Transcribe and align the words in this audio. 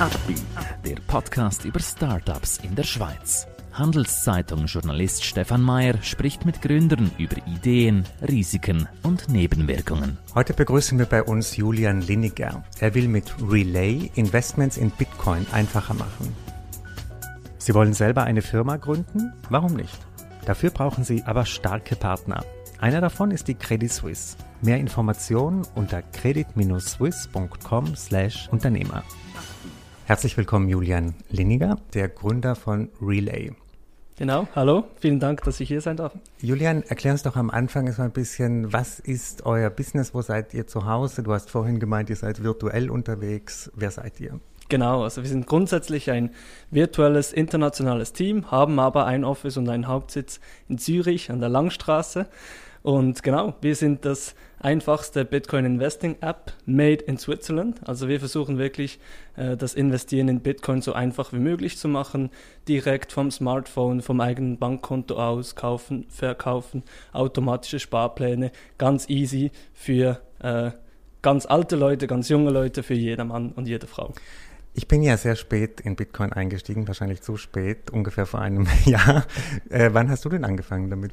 Upbeat, 0.00 0.42
der 0.84 0.96
Podcast 1.08 1.64
über 1.64 1.80
Startups 1.80 2.60
in 2.62 2.76
der 2.76 2.84
Schweiz. 2.84 3.48
Handelszeitung-Journalist 3.72 5.24
Stefan 5.24 5.60
Mayer 5.60 6.00
spricht 6.02 6.44
mit 6.44 6.62
Gründern 6.62 7.10
über 7.18 7.34
Ideen, 7.48 8.04
Risiken 8.22 8.86
und 9.02 9.28
Nebenwirkungen. 9.28 10.16
Heute 10.36 10.54
begrüßen 10.54 10.96
wir 11.00 11.06
bei 11.06 11.24
uns 11.24 11.56
Julian 11.56 12.00
Linniger. 12.02 12.62
Er 12.78 12.94
will 12.94 13.08
mit 13.08 13.34
Relay 13.42 14.12
Investments 14.14 14.76
in 14.76 14.92
Bitcoin 14.92 15.44
einfacher 15.50 15.94
machen. 15.94 16.32
Sie 17.58 17.74
wollen 17.74 17.92
selber 17.92 18.22
eine 18.22 18.42
Firma 18.42 18.76
gründen? 18.76 19.32
Warum 19.50 19.74
nicht? 19.74 19.98
Dafür 20.44 20.70
brauchen 20.70 21.02
Sie 21.02 21.24
aber 21.24 21.44
starke 21.44 21.96
Partner. 21.96 22.44
Einer 22.78 23.00
davon 23.00 23.32
ist 23.32 23.48
die 23.48 23.56
Credit 23.56 23.92
Suisse. 23.92 24.36
Mehr 24.62 24.78
Informationen 24.78 25.66
unter 25.74 26.02
credit-swiss.com/Unternehmer. 26.02 29.02
Herzlich 30.08 30.38
willkommen, 30.38 30.70
Julian 30.70 31.16
Linniger, 31.28 31.76
der 31.92 32.08
Gründer 32.08 32.54
von 32.54 32.88
Relay. 32.98 33.52
Genau, 34.16 34.48
hallo, 34.54 34.84
vielen 34.98 35.20
Dank, 35.20 35.42
dass 35.42 35.60
ich 35.60 35.68
hier 35.68 35.82
sein 35.82 35.98
darf. 35.98 36.14
Julian, 36.40 36.82
erklär 36.82 37.12
uns 37.12 37.24
doch 37.24 37.36
am 37.36 37.50
Anfang 37.50 37.86
erstmal 37.86 38.08
ein 38.08 38.14
bisschen, 38.14 38.72
was 38.72 39.00
ist 39.00 39.44
euer 39.44 39.68
Business, 39.68 40.14
wo 40.14 40.22
seid 40.22 40.54
ihr 40.54 40.66
zu 40.66 40.86
Hause? 40.86 41.22
Du 41.22 41.34
hast 41.34 41.50
vorhin 41.50 41.78
gemeint, 41.78 42.08
ihr 42.08 42.16
seid 42.16 42.42
virtuell 42.42 42.88
unterwegs. 42.88 43.70
Wer 43.76 43.90
seid 43.90 44.18
ihr? 44.18 44.40
Genau, 44.70 45.02
also 45.02 45.22
wir 45.22 45.28
sind 45.28 45.46
grundsätzlich 45.46 46.10
ein 46.10 46.30
virtuelles 46.70 47.34
internationales 47.34 48.14
Team, 48.14 48.50
haben 48.50 48.80
aber 48.80 49.04
ein 49.04 49.24
Office 49.24 49.58
und 49.58 49.68
einen 49.68 49.88
Hauptsitz 49.88 50.40
in 50.70 50.78
Zürich 50.78 51.30
an 51.30 51.40
der 51.40 51.50
Langstraße. 51.50 52.28
Und 52.82 53.22
genau, 53.22 53.54
wir 53.60 53.74
sind 53.74 54.04
das 54.04 54.34
einfachste 54.60 55.24
Bitcoin 55.24 55.64
Investing 55.64 56.16
App 56.20 56.52
made 56.66 57.04
in 57.04 57.18
Switzerland. 57.18 57.80
Also 57.86 58.08
wir 58.08 58.18
versuchen 58.18 58.58
wirklich 58.58 58.98
äh, 59.36 59.56
das 59.56 59.74
Investieren 59.74 60.28
in 60.28 60.40
Bitcoin 60.40 60.82
so 60.82 60.92
einfach 60.92 61.32
wie 61.32 61.38
möglich 61.38 61.78
zu 61.78 61.88
machen, 61.88 62.30
direkt 62.68 63.12
vom 63.12 63.30
Smartphone, 63.30 64.02
vom 64.02 64.20
eigenen 64.20 64.58
Bankkonto 64.58 65.16
aus 65.16 65.54
kaufen, 65.54 66.06
verkaufen, 66.08 66.82
automatische 67.12 67.80
Sparpläne, 67.80 68.52
ganz 68.78 69.08
easy 69.08 69.50
für 69.72 70.20
äh, 70.40 70.70
ganz 71.22 71.46
alte 71.46 71.76
Leute, 71.76 72.06
ganz 72.06 72.28
junge 72.28 72.50
Leute, 72.50 72.82
für 72.82 72.94
jedermann 72.94 73.52
und 73.52 73.66
jede 73.66 73.86
Frau. 73.86 74.12
Ich 74.74 74.86
bin 74.86 75.02
ja 75.02 75.16
sehr 75.16 75.34
spät 75.34 75.80
in 75.80 75.96
Bitcoin 75.96 76.32
eingestiegen, 76.32 76.86
wahrscheinlich 76.86 77.20
zu 77.20 77.36
spät, 77.36 77.90
ungefähr 77.90 78.26
vor 78.26 78.40
einem 78.40 78.66
Jahr. 78.84 79.26
Äh, 79.70 79.90
wann 79.92 80.08
hast 80.08 80.24
du 80.24 80.28
denn 80.28 80.44
angefangen 80.44 80.90
damit? 80.90 81.12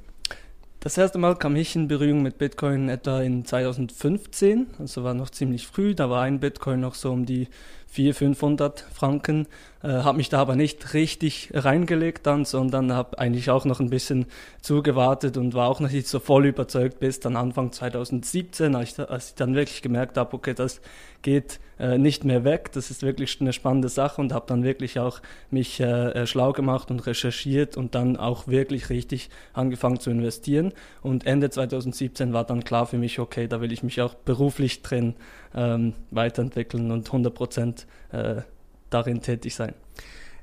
Das 0.85 0.99
erste 0.99 1.17
Mal 1.17 1.35
kam 1.35 1.55
ich 1.55 1.75
in 1.75 1.87
Berührung 1.87 2.21
mit 2.21 2.37
Bitcoin 2.37 2.89
etwa 2.89 3.19
in 3.19 3.43
2015, 3.43 4.67
also 4.77 5.03
war 5.03 5.15
noch 5.15 5.31
ziemlich 5.31 5.65
früh, 5.65 5.95
da 5.95 6.11
war 6.11 6.21
ein 6.21 6.39
Bitcoin 6.39 6.79
noch 6.79 6.93
so 6.93 7.11
um 7.11 7.25
die 7.25 7.47
400, 7.95 8.17
500 8.17 8.85
Franken, 8.93 9.47
äh, 9.81 9.87
habe 9.87 10.17
mich 10.17 10.27
da 10.27 10.39
aber 10.41 10.57
nicht 10.57 10.93
richtig 10.93 11.51
reingelegt 11.53 12.27
dann, 12.27 12.43
sondern 12.43 12.91
habe 12.91 13.17
eigentlich 13.19 13.49
auch 13.49 13.63
noch 13.63 13.79
ein 13.79 13.89
bisschen 13.89 14.25
zugewartet 14.61 15.37
und 15.37 15.53
war 15.53 15.69
auch 15.69 15.79
noch 15.79 15.89
nicht 15.89 16.07
so 16.07 16.19
voll 16.19 16.45
überzeugt 16.45 16.99
bis 16.99 17.21
dann 17.21 17.37
Anfang 17.37 17.71
2017, 17.71 18.75
als 18.75 18.91
ich, 18.91 19.09
als 19.09 19.29
ich 19.29 19.35
dann 19.35 19.55
wirklich 19.55 19.81
gemerkt 19.81 20.17
habe, 20.17 20.33
okay, 20.33 20.53
das 20.53 20.81
geht 21.21 21.61
äh, 21.79 21.97
nicht 21.97 22.25
mehr 22.25 22.43
weg, 22.43 22.71
das 22.73 22.91
ist 22.91 23.01
wirklich 23.01 23.39
eine 23.39 23.53
spannende 23.53 23.87
Sache 23.87 24.19
und 24.19 24.33
habe 24.33 24.45
dann 24.47 24.63
wirklich 24.63 24.99
auch 24.99 25.21
mich 25.49 25.79
äh, 25.79 26.09
äh 26.11 26.27
schlau 26.27 26.51
gemacht 26.51 26.91
und 26.91 27.07
recherchiert 27.07 27.77
und 27.77 27.95
dann 27.95 28.17
auch 28.17 28.47
wirklich 28.47 28.89
richtig 28.89 29.29
angefangen 29.53 29.99
zu 29.99 30.09
investieren. 30.09 30.73
Und 31.01 31.25
Ende 31.25 31.49
2017 31.49 32.33
war 32.33 32.43
dann 32.43 32.63
klar 32.65 32.85
für 32.85 32.97
mich, 32.97 33.19
okay, 33.19 33.47
da 33.47 33.61
will 33.61 33.71
ich 33.71 33.83
mich 33.83 34.01
auch 34.01 34.13
beruflich 34.13 34.81
drin 34.81 35.15
ähm, 35.55 35.93
weiterentwickeln 36.11 36.91
und 36.91 37.07
100 37.07 37.33
Prozent 37.33 37.87
äh, 38.11 38.41
darin 38.89 39.21
tätig 39.21 39.55
sein. 39.55 39.73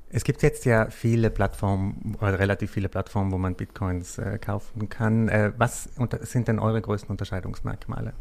Es 0.09 0.23
gibt 0.23 0.43
jetzt 0.43 0.65
ja 0.65 0.91
viele 0.91 1.31
Plattformen, 1.31 2.15
oder 2.21 2.37
relativ 2.37 2.71
viele 2.71 2.87
Plattformen, 2.87 3.31
wo 3.31 3.39
man 3.39 3.55
Bitcoins 3.55 4.19
äh, 4.19 4.37
kaufen 4.37 4.87
kann. 4.87 5.27
Äh, 5.27 5.53
was 5.57 5.89
sind 6.21 6.47
denn 6.47 6.59
eure 6.59 6.81
größten 6.81 7.09
Unterscheidungsmerkmale? 7.09 8.13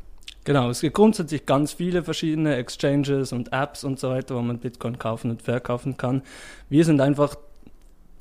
Genau, 0.45 0.71
es 0.71 0.81
gibt 0.81 0.95
grundsätzlich 0.95 1.47
ganz 1.47 1.73
viele 1.73 2.03
verschiedene 2.03 2.57
Exchanges 2.57 3.33
und 3.33 3.53
Apps 3.53 3.85
und 3.85 3.99
so 4.01 4.09
weiter, 4.09 4.35
wo 4.35 4.41
man 4.41 4.59
Bitcoin 4.59 4.99
kaufen 4.99 5.31
und 5.31 5.43
verkaufen 5.43 5.97
kann. 5.97 6.23
Wir 6.69 6.85
sind 6.85 7.01
einfach 7.01 7.37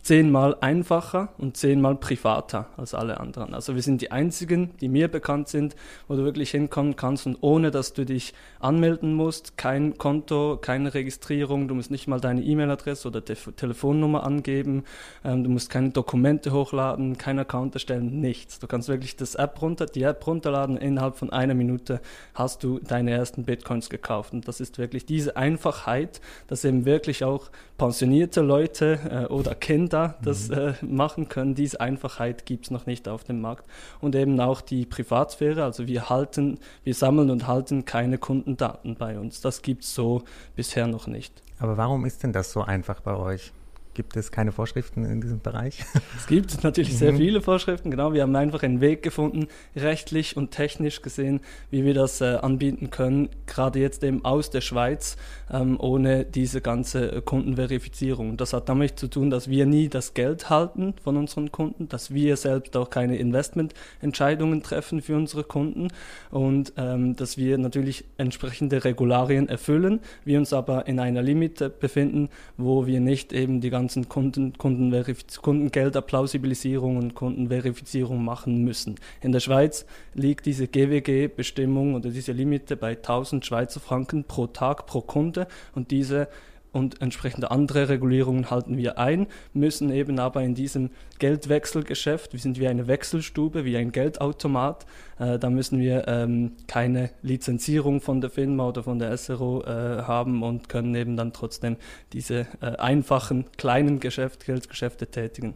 zehnmal 0.01 0.56
einfacher 0.62 1.29
und 1.38 1.57
zehnmal 1.57 1.95
privater 1.95 2.67
als 2.75 2.94
alle 2.94 3.19
anderen. 3.19 3.53
Also 3.53 3.75
wir 3.75 3.84
sind 3.84 4.01
die 4.01 4.12
einzigen, 4.12 4.72
die 4.81 4.89
mir 4.89 5.07
bekannt 5.07 5.47
sind, 5.47 5.75
wo 6.07 6.16
du 6.16 6.23
wirklich 6.23 6.51
hinkommen 6.51 6.95
kannst 6.95 7.28
und 7.28 7.38
ohne 7.41 7.69
dass 7.69 7.94
du 7.94 8.06
dich 8.06 8.34
anmelden 8.59 9.13
musst, 9.13 9.57
kein 9.57 9.97
Konto, 9.97 10.57
keine 10.59 10.94
Registrierung, 10.94 11.67
du 11.67 11.75
musst 11.75 11.91
nicht 11.91 12.07
mal 12.07 12.19
deine 12.19 12.41
E-Mail-Adresse 12.41 13.07
oder 13.07 13.23
Te 13.23 13.35
Telefonnummer 13.56 14.23
angeben, 14.23 14.84
ähm, 15.23 15.44
du 15.44 15.50
musst 15.50 15.69
keine 15.69 15.91
Dokumente 15.91 16.51
hochladen, 16.51 17.17
kein 17.17 17.38
Account 17.38 17.75
erstellen, 17.75 18.19
nichts. 18.19 18.59
Du 18.59 18.67
kannst 18.67 18.90
wirklich 18.90 19.16
das 19.16 19.35
App 19.35 19.61
runter, 19.61 19.85
die 19.85 20.03
App 20.03 20.25
runterladen, 20.25 20.78
innerhalb 20.78 21.17
von 21.17 21.29
einer 21.31 21.53
Minute 21.53 22.01
hast 22.34 22.63
du 22.63 22.79
deine 22.79 23.11
ersten 23.11 23.44
Bitcoins 23.44 23.90
gekauft. 23.90 24.34
Und 24.34 24.47
das 24.47 24.59
ist 24.59 24.78
wirklich 24.78 25.06
diese 25.06 25.35
Einfachheit, 25.35 26.22
dass 26.47 26.66
eben 26.66 26.85
wirklich 26.85 27.23
auch 27.23 27.50
pensionierte 27.78 28.41
Leute 28.41 29.28
äh, 29.29 29.31
oder 29.31 29.56
Kinder 29.56 29.91
da 29.94 30.16
das 30.24 30.50
mhm. 30.50 30.56
äh, 30.56 30.74
machen 30.81 31.29
können. 31.29 31.56
Diese 31.56 31.79
Einfachheit 31.79 32.46
gibt 32.46 32.66
es 32.66 32.72
noch 32.72 32.85
nicht 32.85 33.07
auf 33.07 33.24
dem 33.24 33.41
Markt. 33.41 33.66
Und 34.00 34.16
eben 34.16 34.40
auch 34.40 34.62
die 34.62 34.85
Privatsphäre, 34.85 35.63
also 35.63 35.88
wir 35.88 36.09
halten, 36.09 36.59
wir 36.84 36.94
sammeln 36.94 37.29
und 37.29 37.47
halten 37.47 37.85
keine 37.85 38.18
Kundendaten 38.18 38.96
bei 38.96 39.19
uns. 39.19 39.41
Das 39.41 39.62
gibt 39.62 39.84
es 39.84 39.94
so 39.94 40.24
bisher 40.56 40.88
noch 40.88 41.07
nicht. 41.07 41.41
Aber 41.59 41.78
warum 41.78 42.06
ist 42.06 42.24
denn 42.24 42.34
das 42.34 42.52
so 42.52 42.62
einfach 42.62 43.02
bei 43.02 43.16
euch? 43.16 43.52
Gibt 43.94 44.16
es 44.16 44.31
keine 44.31 44.53
Vorschriften 44.53 45.03
in 45.03 45.19
diesem 45.19 45.40
Bereich? 45.40 45.84
Es 46.18 46.28
gibt 46.28 46.63
natürlich 46.63 46.97
sehr 46.97 47.13
mhm. 47.13 47.18
viele 47.18 47.41
Vorschriften, 47.41 47.90
genau. 47.90 48.13
Wir 48.13 48.22
haben 48.22 48.35
einfach 48.35 48.63
einen 48.63 48.79
Weg 48.79 49.02
gefunden, 49.02 49.47
rechtlich 49.75 50.38
und 50.38 50.52
technisch 50.52 51.02
gesehen, 51.02 51.41
wie 51.72 51.84
wir 51.84 51.94
das 51.94 52.22
äh, 52.22 52.35
anbieten 52.35 52.90
können, 52.90 53.29
gerade 53.47 53.79
jetzt 53.79 54.03
eben 54.03 54.24
aus 54.24 54.50
der 54.50 54.62
Schweiz, 54.62 55.18
ähm, 55.52 55.78
ohne 55.79 56.25
diese 56.25 56.62
ganze 56.62 57.12
äh, 57.12 57.22
Kundenverifizierung. 57.22 58.38
Das 58.38 58.53
hat 58.53 58.69
damit 58.69 59.00
zu 59.00 59.07
tun, 59.07 59.29
dass 59.29 59.50
wir 59.50 59.66
nie 59.66 59.90
das 59.90 60.13
Geld 60.13 60.50
halten 60.50 60.94
von 61.03 61.18
unseren 61.18 61.52
Kunden, 61.52 61.90
dass 61.90 62.13
wir 62.13 62.38
selbst 62.38 62.78
auch 62.78 62.90
keine 62.90 63.18
Investmententscheidungen 63.18 64.63
treffen 64.63 65.02
für 65.02 65.16
unsere 65.16 65.44
Kunden 65.44 65.90
und 66.29 66.73
ähm, 66.78 67.16
dass 67.16 67.38
wir 67.38 67.58
natürlich 67.58 68.06
entsprechende 68.18 68.84
Regularien 68.85 69.50
erfüllen, 69.50 70.00
wir 70.23 70.38
uns 70.38 70.53
aber 70.53 70.88
in 70.88 71.00
einer 71.00 71.22
Limite 71.22 71.69
befinden, 71.69 72.29
wo 72.58 72.85
wir 72.85 73.00
nicht 73.00 73.34
eben 73.34 73.59
die 73.59 73.69
ganze 73.69 73.81
ganzen 73.81 74.08
Kunden, 74.08 74.53
Kundengelderplausibilisierung 74.58 76.96
und 76.97 77.16
Kundenverifizierung 77.16 78.24
machen 78.24 78.64
müssen. 78.64 78.94
In 79.22 79.31
der 79.31 79.40
Schweiz 79.40 79.88
liegt 80.14 80.46
diese 80.46 80.68
GWG-Bestimmung 80.68 81.96
oder 81.96 82.12
diese 82.12 82.31
Limite 82.31 82.78
bei 82.78 82.91
1000 82.91 83.44
Schweizer 83.44 83.80
Franken 83.80 84.25
pro 84.25 84.46
Tag 84.46 84.86
pro 84.86 85.02
Kunde 85.02 85.47
und 85.74 85.90
diese 85.90 86.28
und 86.72 87.02
entsprechende 87.02 87.52
andere 87.52 87.90
Regulierungen 87.90 88.50
halten 88.50 88.78
wir 88.78 88.98
ein, 88.98 89.28
müssen 89.54 89.92
eben 89.92 90.20
aber 90.20 90.42
in 90.44 90.56
diesem 90.56 90.92
Geldwechselgeschäft, 91.20 92.34
wir 92.34 92.40
sind 92.40 92.59
wie 92.59 92.68
eine 92.68 92.88
Wechselstube, 92.88 93.66
wie 93.66 93.78
ein 93.78 93.92
Geldautomat, 93.92 94.86
äh, 95.20 95.38
da 95.38 95.50
müssen 95.50 95.80
wir 95.80 96.08
ähm, 96.08 96.54
keine 96.68 97.12
Lizenzierung 97.22 98.02
von 98.02 98.22
der 98.22 98.30
FINMA 98.30 98.68
oder 98.68 98.84
von 98.84 99.00
der 99.00 99.16
SRO 99.18 99.64
äh, 99.64 99.68
haben 100.04 100.44
und 100.44 100.70
können 100.70 100.96
eben 100.96 101.18
dann 101.18 101.34
trotzdem 101.34 101.78
diese 102.14 102.48
äh, 102.62 102.78
einfachen 102.78 103.46
kleinen 103.58 104.00
Geschäft, 104.00 104.46
Geldgeschäfte 104.46 105.08
tätigen. 105.08 105.56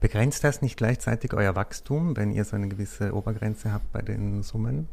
Begrenzt 0.00 0.44
das 0.44 0.62
nicht 0.62 0.76
gleichzeitig 0.76 1.34
euer 1.34 1.56
Wachstum, 1.56 2.16
wenn 2.16 2.30
ihr 2.30 2.44
so 2.44 2.54
eine 2.54 2.68
gewisse 2.68 3.14
Obergrenze 3.14 3.72
habt 3.72 3.92
bei 3.92 4.00
den 4.00 4.42
Summen? 4.42 4.88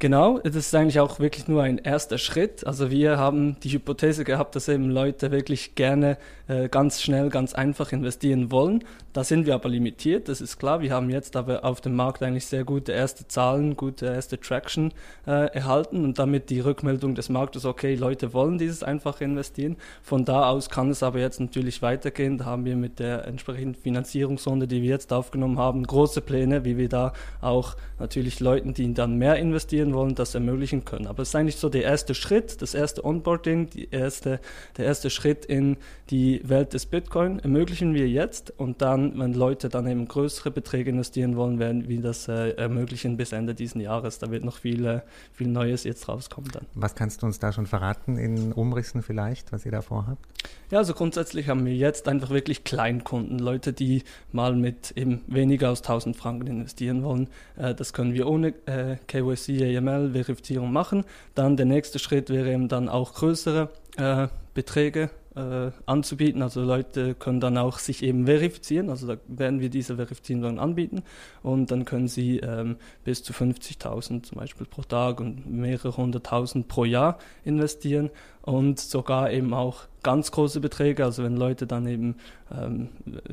Genau, 0.00 0.38
das 0.40 0.56
ist 0.56 0.74
eigentlich 0.74 0.98
auch 0.98 1.20
wirklich 1.20 1.46
nur 1.46 1.62
ein 1.62 1.78
erster 1.78 2.18
Schritt. 2.18 2.66
Also 2.66 2.90
wir 2.90 3.16
haben 3.16 3.56
die 3.60 3.70
Hypothese 3.70 4.24
gehabt, 4.24 4.56
dass 4.56 4.68
eben 4.68 4.90
Leute 4.90 5.30
wirklich 5.30 5.76
gerne 5.76 6.18
äh, 6.48 6.68
ganz 6.68 7.00
schnell, 7.00 7.30
ganz 7.30 7.54
einfach 7.54 7.92
investieren 7.92 8.50
wollen. 8.50 8.84
Da 9.14 9.22
sind 9.22 9.46
wir 9.46 9.54
aber 9.54 9.68
limitiert, 9.68 10.28
das 10.28 10.40
ist 10.40 10.58
klar. 10.58 10.80
Wir 10.80 10.92
haben 10.92 11.08
jetzt 11.08 11.36
aber 11.36 11.64
auf 11.64 11.80
dem 11.80 11.94
Markt 11.94 12.22
eigentlich 12.22 12.46
sehr 12.46 12.64
gute 12.64 12.90
erste 12.90 13.28
Zahlen, 13.28 13.76
gute 13.76 14.06
erste 14.06 14.40
Traction 14.40 14.92
äh, 15.26 15.54
erhalten 15.54 16.04
und 16.04 16.18
damit 16.18 16.50
die 16.50 16.58
Rückmeldung 16.58 17.14
des 17.14 17.28
Marktes, 17.28 17.64
okay, 17.64 17.94
Leute 17.94 18.32
wollen 18.32 18.58
dieses 18.58 18.82
einfach 18.82 19.20
investieren. 19.20 19.76
Von 20.02 20.24
da 20.24 20.50
aus 20.50 20.68
kann 20.68 20.90
es 20.90 21.04
aber 21.04 21.20
jetzt 21.20 21.38
natürlich 21.38 21.80
weitergehen. 21.80 22.38
Da 22.38 22.46
haben 22.46 22.64
wir 22.64 22.74
mit 22.74 22.98
der 22.98 23.26
entsprechenden 23.26 23.76
Finanzierungsrunde, 23.76 24.66
die 24.66 24.82
wir 24.82 24.90
jetzt 24.90 25.12
aufgenommen 25.12 25.60
haben, 25.60 25.86
große 25.86 26.20
Pläne, 26.20 26.64
wie 26.64 26.76
wir 26.76 26.88
da 26.88 27.12
auch 27.40 27.76
natürlich 28.00 28.40
Leuten, 28.40 28.74
die 28.74 28.92
dann 28.94 29.16
mehr 29.16 29.36
investieren, 29.36 29.83
investieren 29.84 29.94
wollen, 29.94 30.14
das 30.14 30.34
ermöglichen 30.34 30.84
können. 30.84 31.06
Aber 31.06 31.22
es 31.22 31.28
ist 31.28 31.34
eigentlich 31.34 31.56
so 31.56 31.68
der 31.68 31.82
erste 31.82 32.14
Schritt, 32.14 32.62
das 32.62 32.74
erste 32.74 33.04
Onboarding, 33.04 33.70
die 33.70 33.88
erste, 33.90 34.40
der 34.76 34.86
erste 34.86 35.10
Schritt 35.10 35.44
in 35.44 35.76
die 36.10 36.40
Welt 36.44 36.72
des 36.72 36.86
Bitcoin 36.86 37.38
ermöglichen 37.40 37.94
wir 37.94 38.08
jetzt 38.08 38.52
und 38.58 38.82
dann, 38.82 39.18
wenn 39.18 39.34
Leute 39.34 39.68
dann 39.68 39.86
eben 39.86 40.06
größere 40.06 40.50
Beträge 40.50 40.90
investieren 40.90 41.36
wollen, 41.36 41.58
werden 41.58 41.88
wir 41.88 42.00
das 42.00 42.28
äh, 42.28 42.50
ermöglichen 42.50 43.16
bis 43.16 43.32
Ende 43.32 43.54
diesen 43.54 43.80
Jahres. 43.80 44.18
Da 44.18 44.30
wird 44.30 44.44
noch 44.44 44.58
viel, 44.58 44.84
äh, 44.84 45.00
viel 45.32 45.48
Neues 45.48 45.84
jetzt 45.84 46.08
rauskommen 46.08 46.50
dann. 46.52 46.66
Was 46.74 46.94
kannst 46.94 47.22
du 47.22 47.26
uns 47.26 47.38
da 47.38 47.52
schon 47.52 47.66
verraten 47.66 48.18
in 48.18 48.52
Umrissen 48.52 49.02
vielleicht, 49.02 49.52
was 49.52 49.64
ihr 49.64 49.72
da 49.72 49.82
vorhabt? 49.82 50.24
Ja, 50.70 50.78
also 50.78 50.94
grundsätzlich 50.94 51.48
haben 51.48 51.64
wir 51.64 51.74
jetzt 51.74 52.08
einfach 52.08 52.30
wirklich 52.30 52.64
Kleinkunden, 52.64 53.38
Leute, 53.38 53.72
die 53.72 54.02
mal 54.32 54.56
mit 54.56 54.92
eben 54.96 55.22
weniger 55.26 55.68
als 55.68 55.80
1000 55.80 56.16
Franken 56.16 56.46
investieren 56.46 57.02
wollen. 57.02 57.28
Äh, 57.56 57.74
das 57.74 57.92
können 57.92 58.14
wir 58.14 58.26
ohne 58.26 58.54
äh, 58.66 58.96
KYC, 59.06 59.72
AML, 59.76 60.12
Verifizierung 60.12 60.72
machen. 60.72 61.04
Dann 61.34 61.56
der 61.56 61.66
nächste 61.66 61.98
Schritt 61.98 62.30
wäre 62.30 62.52
eben 62.52 62.68
dann 62.68 62.88
auch 62.88 63.14
größere 63.14 63.70
äh, 63.96 64.28
Beträge 64.54 65.10
äh, 65.36 65.70
anzubieten. 65.86 66.42
Also 66.42 66.62
Leute 66.62 67.14
können 67.14 67.40
dann 67.40 67.58
auch 67.58 67.78
sich 67.78 68.02
eben 68.02 68.26
verifizieren. 68.26 68.90
Also 68.90 69.06
da 69.06 69.16
werden 69.26 69.60
wir 69.60 69.68
diese 69.68 69.96
Verifizierung 69.96 70.58
anbieten 70.58 71.02
und 71.42 71.70
dann 71.70 71.84
können 71.84 72.08
sie 72.08 72.38
ähm, 72.38 72.76
bis 73.04 73.22
zu 73.22 73.32
50.000 73.32 74.22
zum 74.22 74.38
Beispiel 74.38 74.66
pro 74.66 74.82
Tag 74.82 75.20
und 75.20 75.50
mehrere 75.50 75.96
hunderttausend 75.96 76.68
pro 76.68 76.84
Jahr 76.84 77.18
investieren 77.44 78.10
und 78.42 78.78
sogar 78.78 79.30
eben 79.32 79.54
auch 79.54 79.84
ganz 80.02 80.30
große 80.30 80.60
Beträge. 80.60 81.04
Also 81.04 81.24
wenn 81.24 81.36
Leute 81.36 81.66
dann 81.66 81.86
eben 81.86 82.16
ähm, 82.52 82.90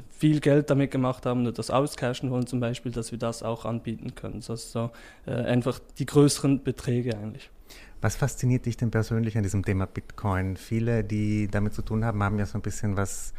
viel 0.09 0.39
Geld 0.39 0.69
damit 0.69 0.91
gemacht 0.91 1.25
haben 1.25 1.41
oder 1.41 1.51
das 1.51 1.69
auscashen 1.69 2.31
wollen 2.31 2.47
zum 2.47 2.59
Beispiel, 2.59 2.91
dass 2.91 3.11
wir 3.11 3.19
das 3.19 3.43
auch 3.43 3.65
anbieten 3.65 4.15
können. 4.15 4.35
Also 4.35 4.55
so 4.55 4.91
äh, 5.25 5.31
einfach 5.33 5.79
die 5.99 6.05
größeren 6.05 6.63
Beträge 6.63 7.17
eigentlich. 7.17 7.49
Was 8.01 8.15
fasziniert 8.15 8.65
dich 8.65 8.77
denn 8.77 8.89
persönlich 8.89 9.37
an 9.37 9.43
diesem 9.43 9.63
Thema 9.63 9.85
Bitcoin? 9.85 10.57
Viele, 10.57 11.03
die 11.03 11.47
damit 11.47 11.75
zu 11.75 11.83
tun 11.83 12.03
haben, 12.03 12.23
haben 12.23 12.39
ja 12.39 12.47
so 12.47 12.57
ein 12.57 12.63
bisschen 12.63 12.97
was, 12.97 13.33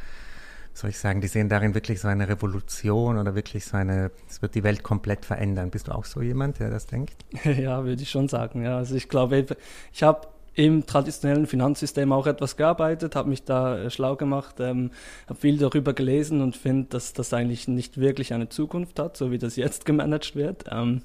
soll 0.73 0.91
ich 0.91 0.99
sagen, 0.99 1.21
die 1.21 1.27
sehen 1.27 1.49
darin 1.49 1.75
wirklich 1.75 2.01
so 2.01 2.07
eine 2.07 2.29
Revolution 2.29 3.19
oder 3.19 3.35
wirklich 3.35 3.65
so 3.65 3.77
eine, 3.77 4.13
es 4.31 4.41
wird 4.41 4.55
die 4.55 4.63
Welt 4.63 4.85
komplett 4.85 5.25
verändern. 5.25 5.71
Bist 5.71 5.89
du 5.89 5.93
auch 5.93 6.05
so 6.05 6.23
jemand, 6.23 6.61
der 6.61 6.71
das 6.71 6.87
denkt? 6.87 7.25
Ja, 7.45 7.85
würde 7.85 8.03
ich 8.03 8.11
schon 8.11 8.29
sagen. 8.29 8.63
Ja, 8.63 8.79
also 8.79 8.95
ich 8.95 9.09
glaube, 9.09 9.47
ich 9.93 10.03
habe 10.05 10.29
im 10.55 10.87
traditionellen 10.87 11.47
Finanzsystem 11.47 12.13
auch 12.13 12.27
etwas 12.27 12.57
gearbeitet, 12.57 13.17
habe 13.17 13.31
mich 13.31 13.43
da 13.45 13.79
äh, 13.79 13.91
schlau 13.91 14.17
gemacht, 14.17 14.57
ähm, 14.61 14.91
habe 15.27 15.41
viel 15.41 15.59
darüber 15.59 15.93
gelesen 15.93 16.41
und 16.41 16.57
finde, 16.57 16.89
dass 16.91 17.15
das 17.15 17.33
eigentlich 17.33 17.69
nicht 17.69 17.99
wirklich 17.99 18.33
eine 18.33 18.49
Zukunft 18.49 18.99
hat, 19.01 19.17
so 19.17 19.31
wie 19.31 19.39
das 19.39 19.57
jetzt 19.57 19.87
gemanagt 19.87 20.37
wird. 20.37 20.67
Ähm, 20.71 21.03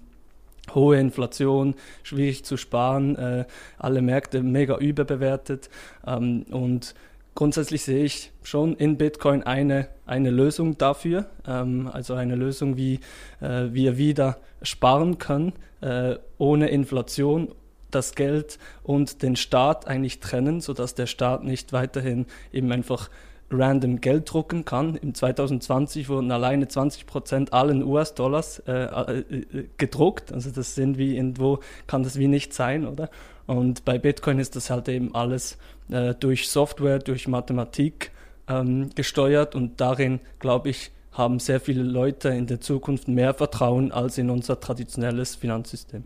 hohe 0.74 1.00
Inflation, 1.00 1.76
schwierig 2.04 2.46
zu 2.46 2.58
sparen, 2.58 3.16
äh, 3.16 3.46
alle 3.78 4.02
Märkte 4.02 4.44
mega 4.44 4.78
überbewertet. 4.78 5.70
Ähm, 6.06 6.44
und 6.52 6.96
grundsätzlich 7.36 7.84
sehe 7.84 8.04
ich 8.04 8.32
schon 8.44 8.76
in 8.76 8.98
Bitcoin 8.98 9.44
eine, 9.44 9.90
eine 10.06 10.32
Lösung 10.32 10.78
dafür, 10.78 11.28
ähm, 11.48 11.90
also 11.92 12.14
eine 12.14 12.36
Lösung, 12.36 12.78
wie 12.78 13.00
äh, 13.42 13.68
wir 13.72 13.98
wieder 13.98 14.38
sparen 14.62 15.18
können, 15.18 15.54
äh, 15.82 16.16
ohne 16.38 16.70
Inflation 16.70 17.54
das 17.92 18.16
Geld 18.16 18.60
und 18.84 19.22
den 19.22 19.36
Staat 19.36 19.88
eigentlich 19.88 20.20
trennen, 20.20 20.62
sodass 20.62 20.96
der 20.96 21.06
Staat 21.06 21.44
nicht 21.44 21.74
weiterhin 21.74 22.26
eben 22.52 22.72
einfach 22.72 23.10
random 23.50 24.02
Geld 24.02 24.32
drucken 24.32 24.66
kann. 24.66 24.96
Im 24.96 25.14
2020 25.14 26.10
wurden 26.10 26.32
alleine 26.32 26.68
20 26.68 27.06
Prozent 27.06 27.54
allen 27.54 27.84
US-Dollars 27.84 28.60
äh, 28.68 28.72
äh, 28.72 29.20
äh, 29.20 29.68
gedruckt. 29.78 30.32
Also 30.34 30.50
das 30.52 30.76
sind 30.76 30.98
wie 30.98 31.16
irgendwo, 31.16 31.60
kann 31.88 32.04
das 32.04 32.18
wie 32.18 32.28
nicht 32.28 32.54
sein, 32.54 32.86
oder? 32.86 33.10
Und 33.46 33.86
bei 33.86 33.98
Bitcoin 33.98 34.40
ist 34.40 34.56
das 34.56 34.70
halt 34.70 34.90
eben 34.90 35.16
alles 35.16 35.58
äh, 35.90 36.14
durch 36.16 36.50
Software, 36.50 37.00
durch 37.00 37.28
Mathematik 37.28 38.12
ähm, 38.50 38.90
gesteuert 38.96 39.56
und 39.56 39.80
darin, 39.80 40.20
glaube 40.40 40.70
ich, 40.70 40.92
haben 41.14 41.40
sehr 41.40 41.60
viele 41.60 41.84
Leute 41.84 42.30
in 42.30 42.46
der 42.46 42.62
Zukunft 42.62 43.08
mehr 43.08 43.34
Vertrauen 43.34 43.92
als 43.92 44.18
in 44.18 44.30
unser 44.30 44.60
traditionelles 44.60 45.36
Finanzsystem. 45.36 46.04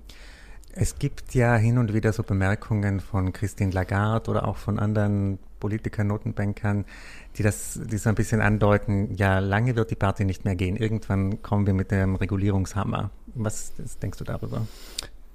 Es 0.74 0.98
gibt 1.00 1.34
ja 1.36 1.58
hin 1.58 1.78
und 1.78 1.94
wieder 1.94 2.14
so 2.14 2.24
Bemerkungen 2.24 3.02
von 3.02 3.34
Christine 3.34 3.72
Lagarde 3.72 4.32
oder 4.32 4.48
auch 4.48 4.56
von 4.56 4.80
anderen 4.80 5.38
Politikern, 5.60 6.08
Notenbankern, 6.08 6.86
die 7.38 7.44
das, 7.44 7.80
die 7.84 7.98
so 7.98 8.10
ein 8.10 8.16
bisschen 8.16 8.42
andeuten, 8.42 9.16
ja, 9.16 9.40
lange 9.40 9.76
wird 9.76 9.92
die 9.92 9.96
Party 9.96 10.26
nicht 10.26 10.46
mehr 10.46 10.56
gehen. 10.56 10.76
Irgendwann 10.76 11.42
kommen 11.42 11.66
wir 11.66 11.74
mit 11.74 11.92
dem 11.92 12.16
Regulierungshammer. 12.16 13.12
Was 13.36 13.74
denkst 14.02 14.18
du 14.18 14.24
darüber? 14.24 14.68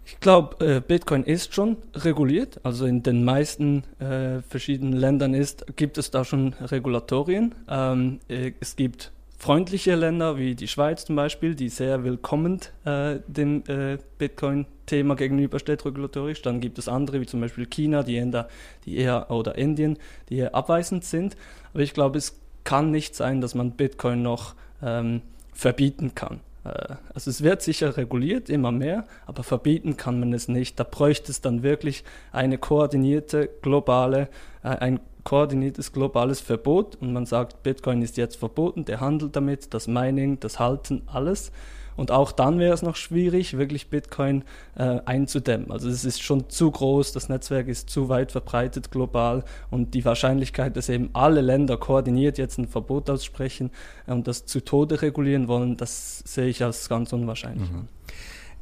Ich 0.04 0.20
glaube, 0.20 0.64
äh, 0.64 0.80
Bitcoin 0.80 1.24
ist 1.24 1.52
schon 1.52 1.78
reguliert. 1.94 2.60
Also 2.62 2.86
in 2.86 3.02
den 3.02 3.24
meisten 3.24 3.82
äh, 3.98 4.40
verschiedenen 4.42 4.92
Ländern 4.92 5.34
ist, 5.34 5.66
gibt 5.74 5.98
es 5.98 6.12
da 6.12 6.24
schon 6.24 6.52
Regulatorien. 6.60 7.54
Ähm, 7.68 8.20
äh, 8.28 8.52
es 8.60 8.76
gibt 8.76 9.10
freundliche 9.36 9.94
Länder 9.96 10.38
wie 10.38 10.54
die 10.54 10.68
Schweiz 10.68 11.04
zum 11.04 11.16
Beispiel, 11.16 11.54
die 11.54 11.68
sehr 11.68 12.04
willkommen 12.04 12.60
äh, 12.84 13.18
dem 13.26 13.64
äh, 13.66 13.98
Bitcoin-Thema 14.18 15.16
gegenübersteht 15.16 15.84
regulatorisch. 15.84 16.40
Dann 16.40 16.60
gibt 16.60 16.78
es 16.78 16.88
andere 16.88 17.20
wie 17.20 17.26
zum 17.26 17.40
Beispiel 17.40 17.66
China, 17.66 18.02
die 18.04 18.14
eher, 18.14 18.48
die 18.84 18.96
eher 18.96 19.30
oder 19.30 19.56
Indien, 19.58 19.98
die 20.28 20.36
eher 20.38 20.54
abweisend 20.54 21.04
sind. 21.04 21.36
Aber 21.76 21.82
ich 21.82 21.92
glaube, 21.92 22.16
es 22.16 22.40
kann 22.64 22.90
nicht 22.90 23.14
sein, 23.14 23.42
dass 23.42 23.54
man 23.54 23.72
Bitcoin 23.72 24.22
noch 24.22 24.54
ähm, 24.82 25.20
verbieten 25.52 26.14
kann. 26.14 26.40
Äh, 26.64 26.94
also 27.12 27.28
es 27.28 27.42
wird 27.42 27.60
sicher 27.60 27.98
reguliert, 27.98 28.48
immer 28.48 28.72
mehr, 28.72 29.04
aber 29.26 29.42
verbieten 29.42 29.98
kann 29.98 30.18
man 30.18 30.32
es 30.32 30.48
nicht. 30.48 30.80
Da 30.80 30.84
bräuchte 30.84 31.30
es 31.30 31.42
dann 31.42 31.62
wirklich 31.62 32.02
eine 32.32 32.56
koordinierte 32.56 33.50
globale, 33.60 34.28
äh, 34.62 34.68
ein 34.68 35.00
koordiniertes 35.22 35.92
globales 35.92 36.40
Verbot 36.40 36.96
und 36.96 37.12
man 37.12 37.26
sagt, 37.26 37.62
Bitcoin 37.62 38.00
ist 38.00 38.16
jetzt 38.16 38.36
verboten, 38.36 38.86
der 38.86 39.00
Handel 39.00 39.28
damit, 39.28 39.74
das 39.74 39.86
Mining, 39.86 40.40
das 40.40 40.58
Halten, 40.58 41.02
alles. 41.12 41.52
Und 41.96 42.10
auch 42.10 42.32
dann 42.32 42.58
wäre 42.58 42.74
es 42.74 42.82
noch 42.82 42.96
schwierig, 42.96 43.56
wirklich 43.56 43.88
Bitcoin 43.88 44.44
äh, 44.76 45.00
einzudämmen. 45.04 45.70
Also 45.70 45.88
es 45.88 46.04
ist 46.04 46.22
schon 46.22 46.48
zu 46.50 46.70
groß, 46.70 47.12
das 47.12 47.28
Netzwerk 47.28 47.68
ist 47.68 47.90
zu 47.90 48.08
weit 48.08 48.32
verbreitet 48.32 48.90
global 48.90 49.44
und 49.70 49.94
die 49.94 50.04
Wahrscheinlichkeit, 50.04 50.76
dass 50.76 50.88
eben 50.88 51.10
alle 51.12 51.40
Länder 51.40 51.76
koordiniert 51.76 52.38
jetzt 52.38 52.58
ein 52.58 52.68
Verbot 52.68 53.08
aussprechen 53.08 53.70
und 54.06 54.28
das 54.28 54.46
zu 54.46 54.64
Tode 54.64 55.02
regulieren 55.02 55.48
wollen, 55.48 55.76
das 55.76 56.18
sehe 56.26 56.46
ich 56.46 56.62
als 56.62 56.88
ganz 56.88 57.12
unwahrscheinlich. 57.12 57.70
Mhm. 57.70 57.88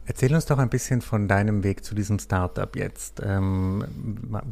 Erzähl 0.06 0.34
uns 0.34 0.44
doch 0.44 0.58
ein 0.58 0.68
bisschen 0.68 1.00
von 1.00 1.28
deinem 1.28 1.64
Weg 1.64 1.82
zu 1.82 1.94
diesem 1.94 2.18
Startup 2.18 2.76
jetzt. 2.76 3.22
Ähm, 3.24 3.84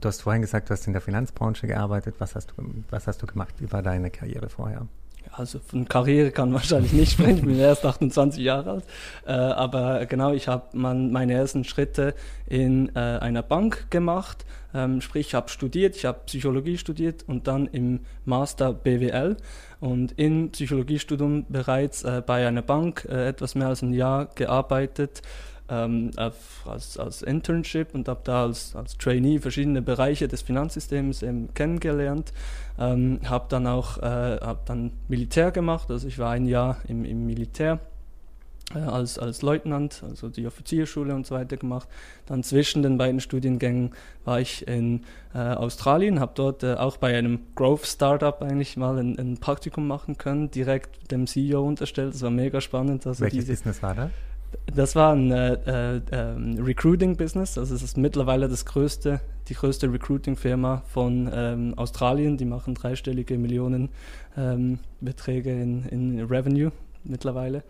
du 0.01 0.09
hast 0.09 0.23
vorhin 0.23 0.41
gesagt, 0.41 0.71
du 0.71 0.73
hast 0.73 0.87
in 0.87 0.95
der 0.95 1.03
Finanzbranche 1.03 1.67
gearbeitet. 1.67 2.15
Was 2.19 2.35
hast 2.35 2.55
du, 2.57 2.63
was 2.89 3.07
hast 3.07 3.21
du 3.21 3.27
gemacht 3.27 3.55
über 3.61 3.83
deine 3.83 4.11
Karriere 4.11 4.49
vorher? 4.49 4.87
Also 5.33 5.59
von 5.59 5.89
Karriere 5.89 6.31
kann 6.31 6.53
wahrscheinlich 6.55 6.93
nicht 6.93 7.13
sprechen, 7.13 7.39
ich 7.39 7.45
bin 7.45 7.59
erst 7.59 7.85
28 7.85 8.43
Jahre 8.43 8.71
alt. 8.71 8.85
Äh, 9.27 9.33
aber 9.33 10.07
genau, 10.07 10.33
ich 10.33 10.49
habe 10.49 10.77
meine 10.77 11.33
ersten 11.33 11.65
Schritte 11.65 12.15
in 12.47 12.95
äh, 12.95 12.99
einer 12.99 13.43
Bank 13.43 13.91
gemacht. 13.91 14.45
Ähm, 14.75 15.01
sprich, 15.01 15.29
ich 15.29 15.35
habe 15.35 15.49
studiert, 15.49 15.97
ich 15.97 16.05
habe 16.05 16.21
Psychologie 16.27 16.79
studiert 16.79 17.25
und 17.27 17.47
dann 17.47 17.67
im 17.67 18.01
Master 18.25 18.73
BWL 18.73 19.37
und 19.81 20.19
im 20.19 20.51
Psychologiestudium 20.51 21.47
bereits 21.49 22.05
äh, 22.05 22.23
bei 22.25 22.47
einer 22.47 22.63
Bank 22.63 23.07
äh, 23.11 23.29
etwas 23.29 23.55
mehr 23.55 23.69
als 23.69 23.83
ein 23.83 23.93
Jahr 23.93 24.27
gearbeitet 24.35 25.23
ähm, 25.73 26.11
als, 26.17 26.99
als 26.99 27.23
Internship 27.23 27.95
und 27.95 28.09
habe 28.09 28.21
da 28.25 28.43
als, 28.45 28.77
als 28.77 28.99
Trainee 28.99 29.39
verschiedene 29.39 29.81
Bereiche 29.81 30.29
des 30.29 30.43
Finanzsystems 30.43 31.23
eben 31.23 31.53
kennengelernt. 31.55 32.33
Ähm, 32.79 33.21
habe 33.25 33.47
dann 33.49 33.67
auch 33.67 33.99
äh, 33.99 34.39
hab 34.41 34.67
dann 34.67 34.93
Militär 35.09 35.51
gemacht, 35.51 35.91
also 35.91 36.09
ich 36.09 36.19
war 36.19 36.31
ein 36.31 36.47
Jahr 36.47 36.79
im, 36.89 37.05
im 37.05 37.27
Militär 37.27 37.81
äh, 38.75 38.79
als, 38.79 39.19
als 39.19 39.43
Leutnant, 39.43 40.03
also 40.09 40.29
die 40.29 40.47
Offizierschule 40.47 41.15
und 41.15 41.27
so 41.27 41.35
weiter 41.35 41.57
gemacht. 41.57 41.89
Dann 42.27 42.43
zwischen 42.43 42.83
den 42.83 42.99
beiden 42.99 43.21
Studiengängen 43.21 43.91
war 44.25 44.41
ich 44.41 44.67
in 44.67 45.03
äh, 45.35 45.39
Australien, 45.39 46.21
habe 46.21 46.33
dort 46.35 46.63
äh, 46.63 46.75
auch 46.75 46.97
bei 46.97 47.17
einem 47.17 47.41
Growth 47.55 47.87
Startup 47.87 48.41
eigentlich 48.43 48.77
mal 48.77 48.99
ein, 48.99 49.19
ein, 49.19 49.39
Praktikum 49.39 49.87
machen 49.87 50.17
können, 50.17 50.51
direkt 50.51 51.11
dem 51.11 51.27
CEO 51.27 51.67
unterstellt. 51.67 52.15
Das 52.15 52.23
war 52.23 52.31
mega 52.31 52.61
spannend. 52.61 53.07
Also 53.07 53.21
Welches 53.21 53.45
diese, 53.45 53.53
Business 53.53 53.83
war 53.83 53.95
das? 53.95 54.11
Das 54.75 54.97
war 54.97 55.15
ein 55.15 55.31
äh, 55.31 55.55
äh, 55.55 56.01
Recruiting-Business. 56.61 57.59
Also 57.59 57.75
es 57.75 57.83
ist 57.83 57.97
mittlerweile 57.97 58.49
das 58.49 58.65
größte, 58.65 59.21
die 59.49 59.55
größte 59.55 59.93
Recruiting-Firma 59.93 60.83
von 60.87 61.31
ähm, 61.33 61.75
Australien. 61.77 62.37
Die 62.37 62.45
machen 62.45 62.75
dreistellige 62.75 63.39
Millionenbeträge 63.39 65.51
ähm, 65.51 65.87
in, 65.91 66.19
in 66.19 66.27
Revenue 66.27 66.73
mittlerweile. 67.05 67.63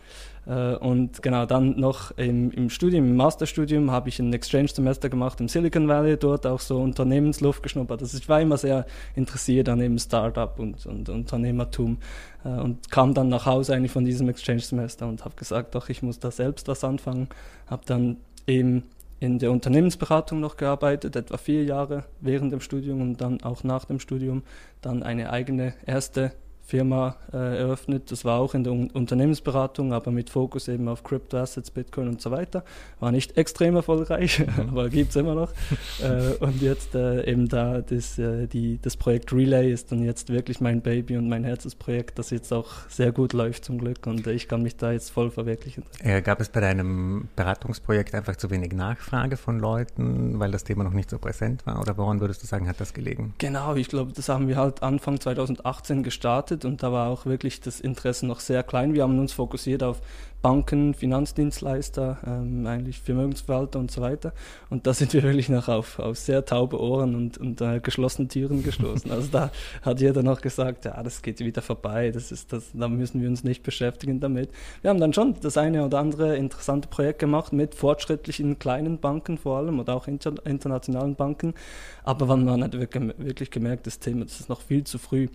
Äh, 0.46 0.74
und 0.76 1.22
genau, 1.22 1.46
dann 1.46 1.78
noch 1.78 2.10
im, 2.12 2.50
im 2.50 2.70
Studium, 2.70 3.06
im 3.06 3.16
Masterstudium 3.16 3.90
habe 3.90 4.08
ich 4.08 4.18
ein 4.18 4.32
Exchange-Semester 4.32 5.08
gemacht 5.08 5.40
im 5.40 5.48
Silicon 5.48 5.88
Valley, 5.88 6.16
dort 6.16 6.46
auch 6.46 6.60
so 6.60 6.80
Unternehmensluft 6.80 7.62
geschnuppert. 7.62 8.00
Also 8.02 8.18
ich 8.18 8.28
war 8.28 8.40
immer 8.40 8.56
sehr 8.56 8.86
interessiert 9.14 9.68
an 9.68 9.80
eben 9.80 9.98
Startup 9.98 10.58
und, 10.58 10.84
und 10.86 11.08
Unternehmertum 11.08 11.98
äh, 12.44 12.48
und 12.48 12.90
kam 12.90 13.14
dann 13.14 13.28
nach 13.28 13.46
Hause 13.46 13.74
eigentlich 13.74 13.92
von 13.92 14.04
diesem 14.04 14.28
Exchange-Semester 14.28 15.06
und 15.06 15.24
habe 15.24 15.36
gesagt, 15.36 15.74
doch, 15.74 15.88
ich 15.88 16.02
muss 16.02 16.18
da 16.18 16.30
selbst 16.30 16.68
was 16.68 16.84
anfangen. 16.84 17.28
Habe 17.66 17.82
dann 17.86 18.16
eben 18.46 18.84
in 19.22 19.38
der 19.38 19.52
Unternehmensberatung 19.52 20.40
noch 20.40 20.56
gearbeitet, 20.56 21.14
etwa 21.14 21.36
vier 21.36 21.62
Jahre 21.62 22.04
während 22.20 22.52
dem 22.52 22.60
Studium 22.60 23.00
und 23.00 23.20
dann 23.20 23.40
auch 23.44 23.62
nach 23.62 23.84
dem 23.84 24.00
Studium 24.00 24.42
dann 24.80 25.04
eine 25.04 25.30
eigene 25.30 25.74
erste 25.86 26.32
Firma 26.64 27.16
äh, 27.32 27.58
eröffnet. 27.58 28.10
Das 28.10 28.24
war 28.24 28.40
auch 28.40 28.54
in 28.54 28.64
der 28.64 28.72
Un 28.72 28.90
Unternehmensberatung, 28.90 29.92
aber 29.92 30.10
mit 30.10 30.30
Fokus 30.30 30.68
eben 30.68 30.88
auf 30.88 31.02
Crypto-Assets, 31.02 31.70
Bitcoin 31.70 32.08
und 32.08 32.20
so 32.20 32.30
weiter. 32.30 32.64
War 33.00 33.12
nicht 33.12 33.36
extrem 33.36 33.76
erfolgreich, 33.76 34.38
mhm. 34.38 34.68
aber 34.70 34.88
gibt 34.88 35.10
es 35.10 35.16
immer 35.16 35.34
noch. 35.34 35.50
äh, 36.02 36.34
und 36.40 36.62
jetzt 36.62 36.94
äh, 36.94 37.30
eben 37.30 37.48
da 37.48 37.80
das, 37.80 38.18
äh, 38.18 38.46
die, 38.46 38.78
das 38.80 38.96
Projekt 38.96 39.32
Relay 39.32 39.72
ist 39.72 39.92
dann 39.92 40.02
jetzt 40.02 40.30
wirklich 40.30 40.60
mein 40.60 40.80
Baby 40.80 41.16
und 41.16 41.28
mein 41.28 41.44
Herzensprojekt, 41.44 42.18
das 42.18 42.30
jetzt 42.30 42.52
auch 42.52 42.68
sehr 42.88 43.12
gut 43.12 43.32
läuft 43.32 43.64
zum 43.64 43.78
Glück 43.78 44.06
und 44.06 44.26
ich 44.26 44.48
kann 44.48 44.62
mich 44.62 44.76
da 44.76 44.92
jetzt 44.92 45.10
voll 45.10 45.30
verwirklichen. 45.30 45.82
Äh, 46.02 46.22
gab 46.22 46.40
es 46.40 46.48
bei 46.48 46.60
deinem 46.60 47.28
Beratungsprojekt 47.36 48.14
einfach 48.14 48.36
zu 48.36 48.50
wenig 48.50 48.72
Nachfrage 48.72 49.36
von 49.36 49.58
Leuten, 49.58 50.38
weil 50.38 50.50
das 50.50 50.64
Thema 50.64 50.84
noch 50.84 50.92
nicht 50.92 51.10
so 51.10 51.18
präsent 51.18 51.66
war? 51.66 51.80
Oder 51.80 51.96
woran 51.98 52.20
würdest 52.20 52.42
du 52.42 52.46
sagen, 52.46 52.68
hat 52.68 52.80
das 52.80 52.94
gelegen? 52.94 53.34
Genau, 53.38 53.74
ich 53.74 53.88
glaube, 53.88 54.12
das 54.12 54.28
haben 54.28 54.48
wir 54.48 54.56
halt 54.56 54.82
Anfang 54.82 55.20
2018 55.20 56.02
gestartet 56.02 56.51
und 56.64 56.82
da 56.82 56.92
war 56.92 57.08
auch 57.08 57.26
wirklich 57.26 57.60
das 57.60 57.80
Interesse 57.80 58.26
noch 58.26 58.40
sehr 58.40 58.62
klein. 58.62 58.94
Wir 58.94 59.02
haben 59.02 59.18
uns 59.18 59.32
fokussiert 59.32 59.82
auf 59.82 60.00
Banken, 60.42 60.92
Finanzdienstleister, 60.92 62.18
ähm, 62.26 62.66
eigentlich 62.66 63.00
Vermögensverwalter 63.00 63.78
und 63.78 63.92
so 63.92 64.02
weiter. 64.02 64.32
Und 64.70 64.86
da 64.86 64.92
sind 64.92 65.14
wir 65.14 65.22
wirklich 65.22 65.48
noch 65.48 65.68
auf, 65.68 66.00
auf 66.00 66.18
sehr 66.18 66.44
taube 66.44 66.80
Ohren 66.80 67.14
und, 67.14 67.38
und 67.38 67.60
äh, 67.60 67.78
geschlossene 67.78 68.26
Türen 68.26 68.64
gestoßen. 68.64 69.10
Also 69.10 69.28
da 69.30 69.50
hat 69.82 70.00
jeder 70.00 70.24
noch 70.24 70.40
gesagt, 70.40 70.84
ja, 70.84 71.00
das 71.02 71.22
geht 71.22 71.38
wieder 71.38 71.62
vorbei, 71.62 72.10
das 72.10 72.32
ist 72.32 72.52
das, 72.52 72.70
da 72.74 72.88
müssen 72.88 73.22
wir 73.22 73.28
uns 73.28 73.44
nicht 73.44 73.62
beschäftigen 73.62 74.18
damit. 74.18 74.50
Wir 74.82 74.90
haben 74.90 75.00
dann 75.00 75.12
schon 75.12 75.36
das 75.40 75.56
eine 75.56 75.84
oder 75.84 76.00
andere 76.00 76.36
interessante 76.36 76.88
Projekt 76.88 77.20
gemacht 77.20 77.52
mit 77.52 77.76
fortschrittlichen 77.76 78.58
kleinen 78.58 78.98
Banken 78.98 79.38
vor 79.38 79.58
allem 79.58 79.78
oder 79.78 79.94
auch 79.94 80.08
inter, 80.08 80.34
internationalen 80.44 81.14
Banken. 81.14 81.54
Aber 82.02 82.36
man 82.36 82.64
hat 82.64 82.72
wirklich 82.72 83.50
gemerkt, 83.50 83.86
das 83.86 84.00
Thema, 84.00 84.24
das 84.24 84.40
ist 84.40 84.48
noch 84.48 84.60
viel 84.60 84.82
zu 84.82 84.98
früh. 84.98 85.28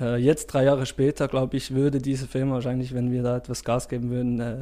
Äh, 0.00 0.16
jetzt, 0.16 0.46
drei 0.46 0.64
Jahre 0.64 0.86
später, 0.86 1.28
glaube 1.28 1.58
ich, 1.58 1.74
würde 1.74 1.98
diese 1.98 2.26
Firma 2.26 2.54
wahrscheinlich, 2.54 2.94
wenn 2.94 3.12
wir 3.12 3.22
da 3.22 3.36
etwas 3.36 3.62
Gas 3.62 3.88
geben 3.88 4.10
würden, 4.10 4.40
äh, 4.40 4.53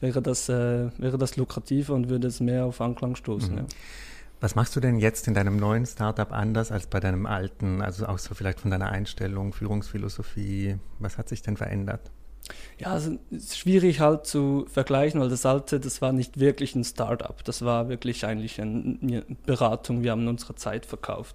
wäre, 0.00 0.22
das, 0.22 0.48
äh, 0.48 0.90
wäre 0.98 1.18
das 1.18 1.36
lukrativer 1.36 1.94
und 1.94 2.08
würde 2.08 2.28
es 2.28 2.40
mehr 2.40 2.64
auf 2.64 2.80
Anklang 2.80 3.16
stoßen. 3.16 3.52
Mhm. 3.52 3.58
Ja. 3.58 3.64
Was 4.40 4.54
machst 4.54 4.76
du 4.76 4.80
denn 4.80 4.98
jetzt 4.98 5.26
in 5.26 5.34
deinem 5.34 5.56
neuen 5.56 5.86
Startup 5.86 6.30
anders 6.30 6.70
als 6.70 6.86
bei 6.86 7.00
deinem 7.00 7.24
alten? 7.24 7.80
Also 7.80 8.06
auch 8.06 8.18
so 8.18 8.34
vielleicht 8.34 8.60
von 8.60 8.70
deiner 8.70 8.90
Einstellung, 8.90 9.52
Führungsphilosophie. 9.52 10.76
Was 10.98 11.16
hat 11.16 11.28
sich 11.28 11.40
denn 11.40 11.56
verändert? 11.56 12.10
Ja, 12.78 12.88
also 12.88 13.16
es 13.30 13.44
ist 13.44 13.58
schwierig 13.58 14.00
halt 14.00 14.26
zu 14.26 14.66
vergleichen, 14.68 15.20
weil 15.20 15.30
das 15.30 15.46
alte, 15.46 15.80
das 15.80 16.02
war 16.02 16.12
nicht 16.12 16.40
wirklich 16.40 16.74
ein 16.74 16.84
Startup. 16.84 17.42
Das 17.44 17.62
war 17.62 17.88
wirklich 17.88 18.26
eigentlich 18.26 18.60
eine 18.60 19.24
Beratung. 19.46 20.02
Wir 20.02 20.10
haben 20.10 20.28
unsere 20.28 20.54
Zeit 20.56 20.84
verkauft. 20.84 21.34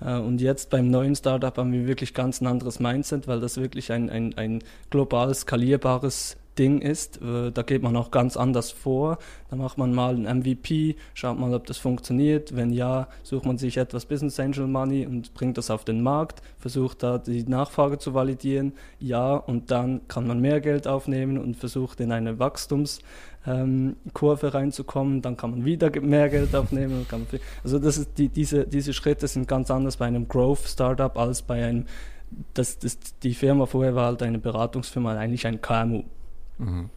Äh, 0.00 0.16
und 0.16 0.40
jetzt 0.40 0.70
beim 0.70 0.90
neuen 0.90 1.14
Startup 1.14 1.56
haben 1.56 1.72
wir 1.72 1.86
wirklich 1.86 2.14
ganz 2.14 2.40
ein 2.40 2.46
anderes 2.46 2.80
Mindset, 2.80 3.28
weil 3.28 3.40
das 3.40 3.56
wirklich 3.56 3.92
ein, 3.92 4.10
ein, 4.10 4.36
ein 4.36 4.64
global 4.90 5.32
skalierbares 5.32 6.36
Ding 6.58 6.80
ist. 6.80 7.22
Äh, 7.22 7.52
da 7.52 7.62
geht 7.62 7.82
man 7.82 7.96
auch 7.96 8.10
ganz 8.10 8.36
anders 8.36 8.70
vor. 8.70 9.18
Da 9.50 9.56
macht 9.56 9.78
man 9.78 9.94
mal 9.94 10.14
ein 10.14 10.38
MVP, 10.40 10.96
schaut 11.14 11.38
mal, 11.38 11.54
ob 11.54 11.66
das 11.66 11.78
funktioniert. 11.78 12.54
Wenn 12.56 12.70
ja, 12.70 13.08
sucht 13.22 13.46
man 13.46 13.58
sich 13.58 13.76
etwas 13.76 14.06
Business 14.06 14.40
Angel 14.40 14.66
Money 14.66 15.06
und 15.06 15.34
bringt 15.34 15.56
das 15.58 15.70
auf 15.70 15.84
den 15.84 16.02
Markt, 16.02 16.42
versucht 16.58 17.02
da 17.02 17.18
die 17.18 17.44
Nachfrage 17.44 17.98
zu 17.98 18.14
validieren. 18.14 18.72
Ja, 18.98 19.34
und 19.34 19.70
dann 19.70 20.00
kann 20.08 20.26
man 20.26 20.40
mehr 20.40 20.60
Geld 20.60 20.86
aufnehmen 20.88 21.38
und 21.38 21.56
versucht 21.56 22.00
in 22.00 22.12
eine 22.12 22.38
Wachstumskurve 22.38 23.06
ähm, 23.46 24.52
reinzukommen. 24.52 25.22
Dann 25.22 25.36
kann 25.36 25.52
man 25.52 25.64
wieder 25.64 25.90
mehr 26.00 26.28
Geld 26.28 26.54
aufnehmen. 26.56 27.06
also 27.62 27.78
das 27.78 27.98
ist 27.98 28.18
die, 28.18 28.28
diese, 28.28 28.66
diese 28.66 28.92
Schritte 28.92 29.28
sind 29.28 29.46
ganz 29.46 29.70
anders 29.70 29.96
bei 29.96 30.06
einem 30.06 30.28
Growth 30.28 30.66
Startup 30.66 31.16
als 31.16 31.42
bei 31.42 31.64
einem 31.64 31.86
das, 32.52 32.78
das, 32.78 32.98
die 33.22 33.32
Firma 33.32 33.64
vorher 33.66 33.94
war 33.94 34.06
halt 34.06 34.22
eine 34.22 34.38
Beratungsfirma, 34.38 35.16
eigentlich 35.16 35.46
ein 35.46 35.62
KMU. 35.62 36.04
Mhm. 36.58 36.90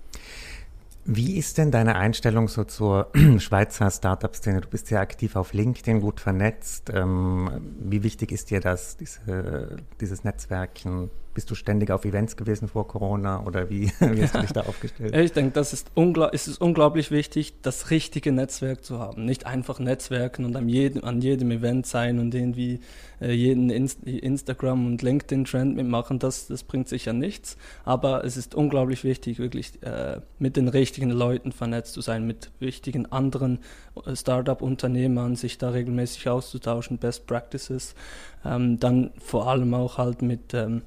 Wie 1.04 1.38
ist 1.38 1.58
denn 1.58 1.72
deine 1.72 1.96
Einstellung 1.96 2.48
so 2.48 2.64
zur 2.64 3.12
Schweizer 3.40 3.90
Startup-Szene? 3.90 4.62
Du 4.62 4.70
bist 4.70 4.92
ja 4.92 5.02
aktiv 5.02 5.36
auf 5.36 5.54
LinkedIn, 5.54 6.00
gut 6.00 6.20
vernetzt. 6.20 6.92
Ähm, 6.94 7.50
wie 7.80 8.04
wichtig 8.04 8.32
ist 8.32 8.52
dir 8.52 8.60
das, 8.60 8.98
diese, 8.98 9.78
dieses 10.00 10.24
Netzwerken? 10.24 11.10
Bist 11.34 11.50
du 11.50 11.56
ständig 11.56 11.92
auf 11.92 12.04
Events 12.06 12.36
gewesen 12.36 12.68
vor 12.68 12.88
Corona 12.88 13.44
oder 13.46 13.70
wie, 13.70 13.92
wie 14.00 14.24
hast 14.24 14.36
du 14.36 14.40
dich 14.40 14.52
da 14.52 14.62
aufgestellt? 14.62 15.16
Ich 15.16 15.32
denke, 15.32 15.52
das 15.52 15.74
ist 15.74 15.92
es 16.32 16.48
ist 16.48 16.62
unglaublich 16.62 17.12
wichtig, 17.12 17.54
das 17.62 17.90
richtige 17.90 18.32
Netzwerk 18.32 18.84
zu 18.84 19.00
haben. 19.00 19.26
Nicht 19.26 19.46
einfach 19.46 19.80
Netzwerken 19.80 20.46
und 20.46 20.56
an 20.56 20.68
jedem, 20.68 21.04
an 21.04 21.22
jedem 21.22 21.52
Event 21.52 21.86
sein 21.86 22.20
und 22.20 22.36
irgendwie 22.36 22.80
äh, 23.22 23.32
jeden 23.32 23.70
Inst 23.70 24.04
Instagram- 24.04 24.86
und 24.86 25.02
LinkedIn-Trend 25.02 25.76
mitmachen. 25.76 26.20
Das, 26.20 26.48
das 26.48 26.64
bringt 26.64 26.90
sicher 26.90 27.14
nichts. 27.14 27.58
Aber 27.86 28.26
es 28.26 28.36
ist 28.36 28.56
unglaublich 28.56 29.04
wichtig, 29.04 29.40
wirklich 29.40 29.82
äh, 29.84 30.22
mit 30.40 30.58
den 30.58 30.68
richtigen 30.68 31.12
Leuten 31.12 31.52
vernetzt 31.52 31.94
zu 31.94 32.02
sein, 32.02 32.26
mit 32.26 32.52
wichtigen 32.60 33.12
anderen 33.12 33.60
äh, 34.06 34.16
Startup-Unternehmern, 34.16 35.36
sich 35.36 35.58
da 35.58 35.70
regelmäßig 35.70 36.28
auszutauschen, 36.30 36.98
Best 36.98 37.28
Practices. 37.28 37.96
Ähm, 38.44 38.80
dann 38.80 39.12
vor 39.20 39.48
allem 39.48 39.74
auch 39.74 39.98
halt 39.98 40.22
mit 40.22 40.54
ähm, 40.54 40.82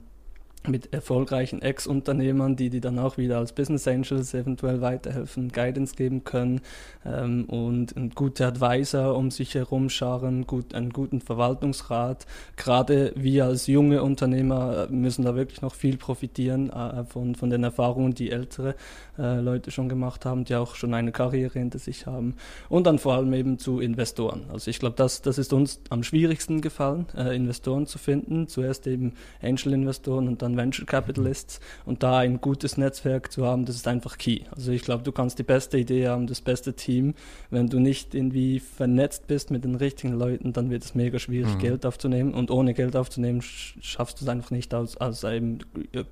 mit 0.67 0.93
erfolgreichen 0.93 1.61
Ex-Unternehmern, 1.61 2.57
die 2.57 2.71
die 2.71 2.81
dann 2.81 2.99
auch 2.99 3.19
wieder 3.19 3.39
als 3.39 3.53
Business 3.53 3.87
Angels 3.87 4.33
eventuell 4.33 4.81
weiterhelfen, 4.81 5.51
Guidance 5.53 5.95
geben 5.95 6.25
können 6.25 6.61
ähm, 7.05 7.45
und 7.45 7.97
ein 7.97 8.11
guter 8.11 8.49
Advisor 8.49 9.15
um 9.15 9.31
sich 9.31 9.55
herum 9.55 9.91
scharen, 9.91 10.47
gut, 10.47 10.75
einen 10.75 10.91
guten 10.91 11.21
Verwaltungsrat. 11.21 12.27
Gerade 12.57 13.13
wir 13.15 13.45
als 13.45 13.67
junge 13.67 14.03
Unternehmer 14.03 14.89
müssen 14.91 15.25
da 15.25 15.35
wirklich 15.35 15.61
noch 15.61 15.75
viel 15.75 15.99
profitieren 15.99 16.71
äh, 16.71 17.05
von, 17.05 17.35
von 17.35 17.51
den 17.51 17.63
Erfahrungen, 17.63 18.15
die 18.15 18.31
ältere 18.31 18.75
äh, 19.19 19.41
Leute 19.41 19.71
schon 19.71 19.89
gemacht 19.89 20.25
haben, 20.25 20.45
die 20.45 20.55
auch 20.55 20.75
schon 20.77 20.95
eine 20.95 21.13
Karriere 21.13 21.59
hinter 21.59 21.79
sich 21.79 22.07
haben. 22.07 22.37
Und 22.69 22.87
dann 22.87 22.99
vor 22.99 23.15
allem 23.15 23.33
eben 23.35 23.59
zu 23.59 23.81
Investoren. 23.81 24.45
Also 24.53 24.71
ich 24.71 24.79
glaube, 24.79 24.97
das, 24.97 25.21
das 25.21 25.37
ist 25.39 25.53
uns 25.53 25.81
am 25.91 26.03
schwierigsten 26.03 26.63
gefallen, 26.63 27.07
äh, 27.17 27.37
Investoren 27.37 27.87
zu 27.87 27.99
finden. 27.99 28.49
Zuerst 28.49 28.87
eben 28.87 29.13
Angel-Investoren 29.43 30.27
und 30.27 30.41
dann 30.41 30.54
Venture 30.57 30.87
Capitalists 30.87 31.61
und 31.85 32.03
da 32.03 32.19
ein 32.19 32.41
gutes 32.41 32.77
Netzwerk 32.77 33.33
zu 33.33 33.47
haben, 33.47 33.65
das 33.65 33.77
ist 33.77 33.89
einfach 33.89 34.19
key. 34.19 34.41
Also 34.55 34.73
ich 34.73 34.83
glaube, 34.83 35.03
du 35.03 35.13
kannst 35.13 35.39
die 35.39 35.43
beste 35.43 35.79
Idee 35.79 36.09
haben, 36.09 36.27
das 36.27 36.41
beste 36.41 36.75
Team. 36.75 37.15
Wenn 37.51 37.69
du 37.69 37.79
nicht 37.79 38.15
irgendwie 38.15 38.61
vernetzt 38.61 39.27
bist 39.27 39.51
mit 39.51 39.65
den 39.65 39.75
richtigen 39.75 40.15
Leuten, 40.15 40.53
dann 40.53 40.71
wird 40.71 40.85
es 40.85 40.95
mega 40.95 41.19
schwierig, 41.19 41.55
mhm. 41.55 41.59
Geld 41.59 41.87
aufzunehmen. 41.87 42.35
Und 42.35 42.51
ohne 42.51 42.75
Geld 42.75 42.97
aufzunehmen, 42.97 43.43
schaffst 43.43 44.21
du 44.21 44.25
es 44.25 44.29
einfach 44.29 44.51
nicht 44.51 44.75
als, 44.75 44.97
als 44.97 45.25
ein 45.25 45.59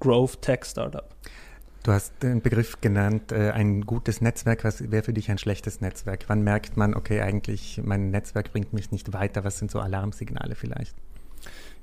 Growth 0.01 0.43
Tech 0.43 0.65
Startup. 0.65 1.09
Du 1.83 1.91
hast 1.91 2.23
den 2.23 2.41
Begriff 2.41 2.81
genannt, 2.81 3.33
äh, 3.33 3.51
ein 3.51 3.81
gutes 3.81 4.21
Netzwerk. 4.21 4.63
Was 4.63 4.93
wäre 4.93 5.03
für 5.03 5.13
dich 5.13 5.31
ein 5.31 5.39
schlechtes 5.39 5.81
Netzwerk? 5.81 6.25
Wann 6.29 6.43
merkt 6.43 6.77
man, 6.77 6.95
okay, 6.95 7.21
eigentlich 7.21 7.81
mein 7.85 8.11
Netzwerk 8.11 8.53
bringt 8.53 8.73
mich 8.73 8.93
nicht 8.93 9.13
weiter? 9.13 9.43
Was 9.43 9.59
sind 9.59 9.71
so 9.71 9.81
Alarmsignale 9.81 10.55
vielleicht? 10.55 10.95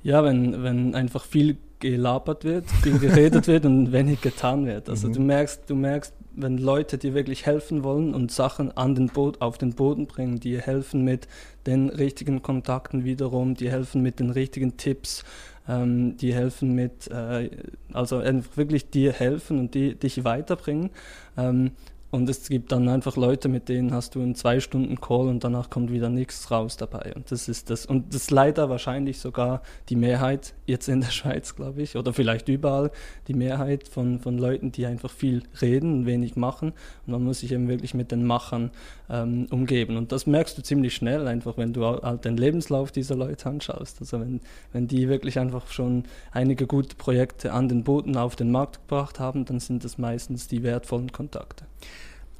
Ja, 0.01 0.23
wenn, 0.23 0.63
wenn 0.63 0.95
einfach 0.95 1.25
viel 1.25 1.57
gelabert 1.79 2.43
wird, 2.43 2.69
viel 2.83 2.99
geredet 2.99 3.47
wird 3.47 3.65
und 3.65 3.91
wenig 3.93 4.21
getan 4.21 4.65
wird. 4.65 4.89
Also 4.89 5.07
mhm. 5.07 5.13
du 5.13 5.21
merkst, 5.21 5.61
du 5.67 5.75
merkst, 5.75 6.13
wenn 6.35 6.57
Leute 6.57 6.97
dir 6.97 7.13
wirklich 7.13 7.45
helfen 7.45 7.83
wollen 7.83 8.13
und 8.13 8.31
Sachen 8.31 8.75
an 8.77 8.95
den 8.95 9.07
Boot, 9.07 9.41
auf 9.41 9.57
den 9.57 9.73
Boden 9.73 10.07
bringen, 10.07 10.39
die 10.39 10.59
helfen 10.59 11.03
mit 11.03 11.27
den 11.65 11.89
richtigen 11.89 12.41
Kontakten 12.41 13.03
wiederum, 13.03 13.55
die 13.55 13.69
helfen 13.69 14.01
mit 14.01 14.19
den 14.19 14.29
richtigen 14.29 14.77
Tipps, 14.77 15.23
ähm, 15.67 16.17
die 16.17 16.33
helfen 16.33 16.73
mit, 16.73 17.07
äh, 17.11 17.49
also 17.93 18.17
einfach 18.17 18.57
wirklich 18.57 18.89
dir 18.89 19.11
helfen 19.11 19.59
und 19.59 19.73
die 19.73 19.95
dich 19.95 20.23
weiterbringen. 20.23 20.91
Ähm, 21.37 21.71
und 22.11 22.27
es 22.27 22.49
gibt 22.49 22.71
dann 22.71 22.89
einfach 22.89 23.17
Leute, 23.17 23.49
mit 23.49 23.69
denen 23.69 23.93
hast 23.93 24.15
du 24.15 24.21
einen 24.21 24.33
zwei 24.33 24.59
Stunden 24.59 24.99
Call 24.99 25.27
und 25.27 25.43
danach 25.43 25.69
kommt 25.69 25.91
wieder 25.91 26.09
nichts 26.09 26.49
raus 26.49 26.75
dabei. 26.75 27.13
Und 27.15 27.29
das 27.31 27.47
ist 27.47 27.69
das. 27.69 27.85
Und 27.85 28.13
das 28.13 28.23
ist 28.23 28.31
leider 28.31 28.67
wahrscheinlich 28.67 29.19
sogar 29.19 29.61
die 29.89 29.95
Mehrheit 29.95 30.55
jetzt 30.65 30.89
in 30.89 31.01
der 31.01 31.09
Schweiz, 31.11 31.55
glaube 31.55 31.83
ich, 31.83 31.95
oder 31.95 32.11
vielleicht 32.11 32.49
überall, 32.49 32.89
die 33.27 33.35
Mehrheit 33.35 33.87
von, 33.87 34.19
von 34.19 34.39
Leuten, 34.39 34.71
die 34.71 34.87
einfach 34.87 35.11
viel 35.11 35.43
reden 35.61 35.93
und 35.93 36.05
wenig 36.07 36.35
machen. 36.35 36.73
Und 37.05 37.11
man 37.13 37.23
muss 37.23 37.41
sich 37.41 37.51
eben 37.51 37.67
wirklich 37.67 37.93
mit 37.93 38.11
den 38.11 38.25
Machern 38.25 38.71
ähm, 39.09 39.47
umgeben. 39.49 39.97
Und 39.97 40.11
das 40.11 40.27
merkst 40.27 40.57
du 40.57 40.61
ziemlich 40.61 40.95
schnell, 40.95 41.27
einfach 41.27 41.57
wenn 41.57 41.73
du 41.73 41.85
halt 41.85 42.25
den 42.25 42.37
Lebenslauf 42.37 42.91
dieser 42.91 43.15
Leute 43.15 43.49
anschaust. 43.49 43.99
Also 43.99 44.19
wenn, 44.19 44.41
wenn 44.71 44.87
die 44.87 45.09
wirklich 45.09 45.39
einfach 45.39 45.67
schon 45.67 46.03
einige 46.31 46.67
gute 46.67 46.95
Projekte 46.95 47.53
an 47.53 47.69
den 47.69 47.83
Boden 47.83 48.17
auf 48.17 48.35
den 48.35 48.51
Markt 48.51 48.87
gebracht 48.87 49.19
haben, 49.19 49.45
dann 49.45 49.59
sind 49.59 49.83
das 49.83 49.97
meistens 49.97 50.47
die 50.47 50.63
wertvollen 50.63 51.11
Kontakte. 51.11 51.65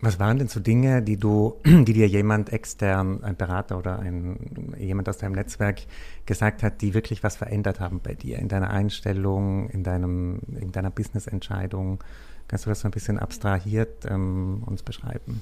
Was 0.02 0.18
waren 0.18 0.38
denn 0.38 0.48
so 0.48 0.62
Dinge, 0.62 1.02
die 1.02 1.18
du, 1.18 1.58
die 1.66 1.94
dir 1.94 2.08
jemand 2.08 2.54
extern, 2.54 3.24
ein 3.24 3.36
Berater 3.36 3.78
oder 3.78 4.00
ein, 4.00 4.76
jemand 4.78 5.10
aus 5.10 5.18
deinem 5.18 5.34
Netzwerk 5.34 5.82
gesagt 6.26 6.64
hat, 6.64 6.82
die 6.82 6.94
wirklich 6.94 7.24
was 7.24 7.36
verändert 7.36 7.80
haben 7.80 8.00
bei 8.02 8.14
dir, 8.14 8.40
in 8.40 8.48
deiner 8.48 8.70
Einstellung, 8.70 9.70
in 9.70 9.84
deinem, 9.84 10.40
in 10.60 10.72
deiner 10.72 10.90
Business-Entscheidung? 10.90 12.02
Kannst 12.48 12.66
du 12.66 12.70
das 12.70 12.80
so 12.80 12.88
ein 12.88 12.92
bisschen 12.92 13.20
abstrahiert 13.20 14.06
ähm, 14.06 14.64
uns 14.66 14.84
beschreiben? 14.84 15.42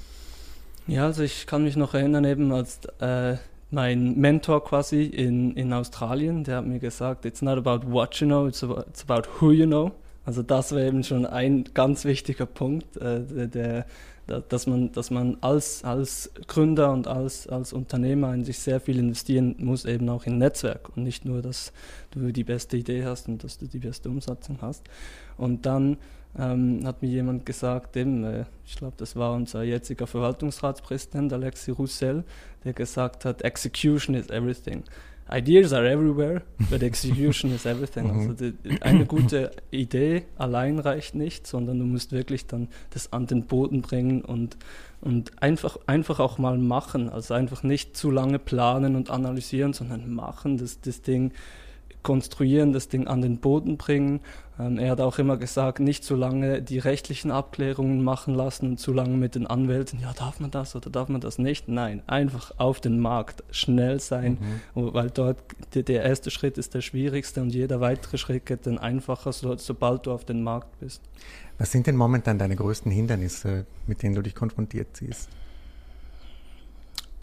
Ja, 0.87 1.03
also 1.05 1.23
ich 1.23 1.47
kann 1.47 1.63
mich 1.63 1.75
noch 1.75 1.93
erinnern, 1.93 2.23
eben 2.23 2.51
als 2.53 2.79
äh, 3.01 3.35
mein 3.71 4.17
Mentor 4.17 4.63
quasi 4.63 5.03
in, 5.03 5.53
in 5.55 5.73
Australien, 5.73 6.45
der 6.45 6.57
hat 6.57 6.65
mir 6.65 6.79
gesagt, 6.79 7.25
it's 7.25 7.41
not 7.41 7.57
about 7.57 7.91
what 7.91 8.15
you 8.15 8.25
know, 8.25 8.47
it's 8.47 8.63
about, 8.63 8.85
it's 8.87 9.03
about 9.07 9.27
who 9.39 9.51
you 9.51 9.65
know. 9.65 9.91
Also 10.25 10.43
das 10.43 10.71
wäre 10.71 10.87
eben 10.87 11.03
schon 11.03 11.25
ein 11.25 11.65
ganz 11.73 12.05
wichtiger 12.05 12.45
Punkt, 12.45 12.95
äh, 12.97 13.21
der, 13.21 13.85
der, 14.27 14.41
dass 14.47 14.65
man, 14.65 14.93
dass 14.93 15.11
man 15.11 15.37
als, 15.41 15.83
als 15.83 16.31
Gründer 16.47 16.93
und 16.93 17.07
als, 17.07 17.47
als 17.47 17.73
Unternehmer 17.73 18.33
in 18.33 18.45
sich 18.45 18.59
sehr 18.59 18.79
viel 18.79 18.97
investieren 18.97 19.55
muss, 19.57 19.83
eben 19.83 20.07
auch 20.07 20.25
in 20.25 20.37
Netzwerk 20.37 20.95
und 20.95 21.03
nicht 21.03 21.25
nur, 21.25 21.41
dass 21.41 21.73
du 22.11 22.31
die 22.31 22.45
beste 22.45 22.77
Idee 22.77 23.03
hast 23.03 23.27
und 23.27 23.43
dass 23.43 23.57
du 23.57 23.67
die 23.67 23.79
beste 23.79 24.09
Umsetzung 24.09 24.59
hast. 24.61 24.83
Und 25.37 25.65
dann 25.65 25.97
ähm, 26.37 26.81
hat 26.85 27.01
mir 27.01 27.09
jemand 27.09 27.45
gesagt, 27.45 27.95
eben, 27.97 28.23
äh, 28.23 28.45
ich 28.65 28.75
glaube, 28.75 28.95
das 28.97 29.15
war 29.15 29.33
unser 29.33 29.63
jetziger 29.63 30.07
Verwaltungsratspräsident 30.07 31.33
Alexis 31.33 31.77
Roussel, 31.77 32.23
der 32.63 32.73
gesagt 32.73 33.25
hat, 33.25 33.41
Execution 33.41 34.15
is 34.15 34.29
everything. 34.29 34.83
Ideas 35.29 35.73
are 35.73 35.89
everywhere, 35.89 36.41
but 36.69 36.81
execution 36.81 37.53
is 37.53 37.65
everything. 37.65 38.09
Also 38.17 38.33
die, 38.33 38.81
eine 38.81 39.05
gute 39.05 39.51
Idee 39.71 40.23
allein 40.37 40.79
reicht 40.79 41.15
nicht, 41.15 41.47
sondern 41.47 41.79
du 41.79 41.85
musst 41.85 42.13
wirklich 42.13 42.47
dann 42.47 42.69
das 42.91 43.11
an 43.11 43.27
den 43.27 43.45
Boden 43.45 43.81
bringen 43.81 44.21
und, 44.21 44.57
und 45.01 45.41
einfach, 45.41 45.77
einfach 45.85 46.21
auch 46.21 46.37
mal 46.37 46.57
machen. 46.57 47.09
Also 47.09 47.33
einfach 47.33 47.63
nicht 47.63 47.97
zu 47.97 48.09
lange 48.09 48.39
planen 48.39 48.95
und 48.95 49.09
analysieren, 49.09 49.73
sondern 49.73 50.13
machen, 50.13 50.57
das, 50.57 50.79
das 50.79 51.01
Ding 51.01 51.33
konstruieren, 52.07 52.71
das 52.71 52.87
Ding 52.87 53.05
an 53.05 53.21
den 53.21 53.39
Boden 53.39 53.75
bringen. 53.75 54.21
Ähm, 54.57 54.79
er 54.79 54.91
hat 54.91 55.01
auch 55.01 55.19
immer 55.19 55.35
gesagt, 55.35 55.81
nicht 55.81 56.05
zu 56.05 56.15
lange 56.15 56.61
die 56.61 56.79
rechtlichen 56.79 57.31
Abklärungen 57.31 58.01
machen 58.01 58.33
lassen 58.33 58.67
und 58.69 58.79
zu 58.79 58.93
lange 58.93 59.17
mit 59.17 59.35
den 59.35 59.45
Anwälten, 59.45 59.99
ja, 59.99 60.13
darf 60.13 60.39
man 60.39 60.49
das 60.49 60.73
oder 60.73 60.89
darf 60.89 61.09
man 61.09 61.19
das 61.19 61.37
nicht? 61.37 61.67
Nein, 61.67 62.01
einfach 62.07 62.53
auf 62.59 62.79
den 62.79 63.01
Markt 63.01 63.43
schnell 63.51 63.99
sein, 63.99 64.37
mhm. 64.73 64.93
weil 64.93 65.09
dort 65.09 65.37
der, 65.73 65.83
der, 65.83 66.03
erste 66.03 66.31
Schritt 66.31 66.57
ist 66.57 66.73
der 66.73 66.79
schwierigste 66.79 67.41
und 67.41 67.49
jeder 67.49 67.81
weitere 67.81 68.17
Schritt 68.17 68.45
geht 68.45 68.65
dann 68.65 68.77
einfacher, 68.77 69.33
so, 69.33 69.57
sobald 69.57 70.05
du 70.05 70.13
auf 70.13 70.23
den 70.23 70.43
Markt 70.43 70.79
bist. 70.79 71.01
Was 71.57 71.73
sind 71.73 71.87
denn 71.87 71.97
momentan 71.97 72.39
deine 72.39 72.55
größten 72.55 72.89
Hindernisse, 72.89 73.65
mit 73.85 74.01
denen 74.01 74.15
du 74.15 74.21
dich 74.21 74.33
konfrontiert 74.33 74.95
siehst? 74.95 75.27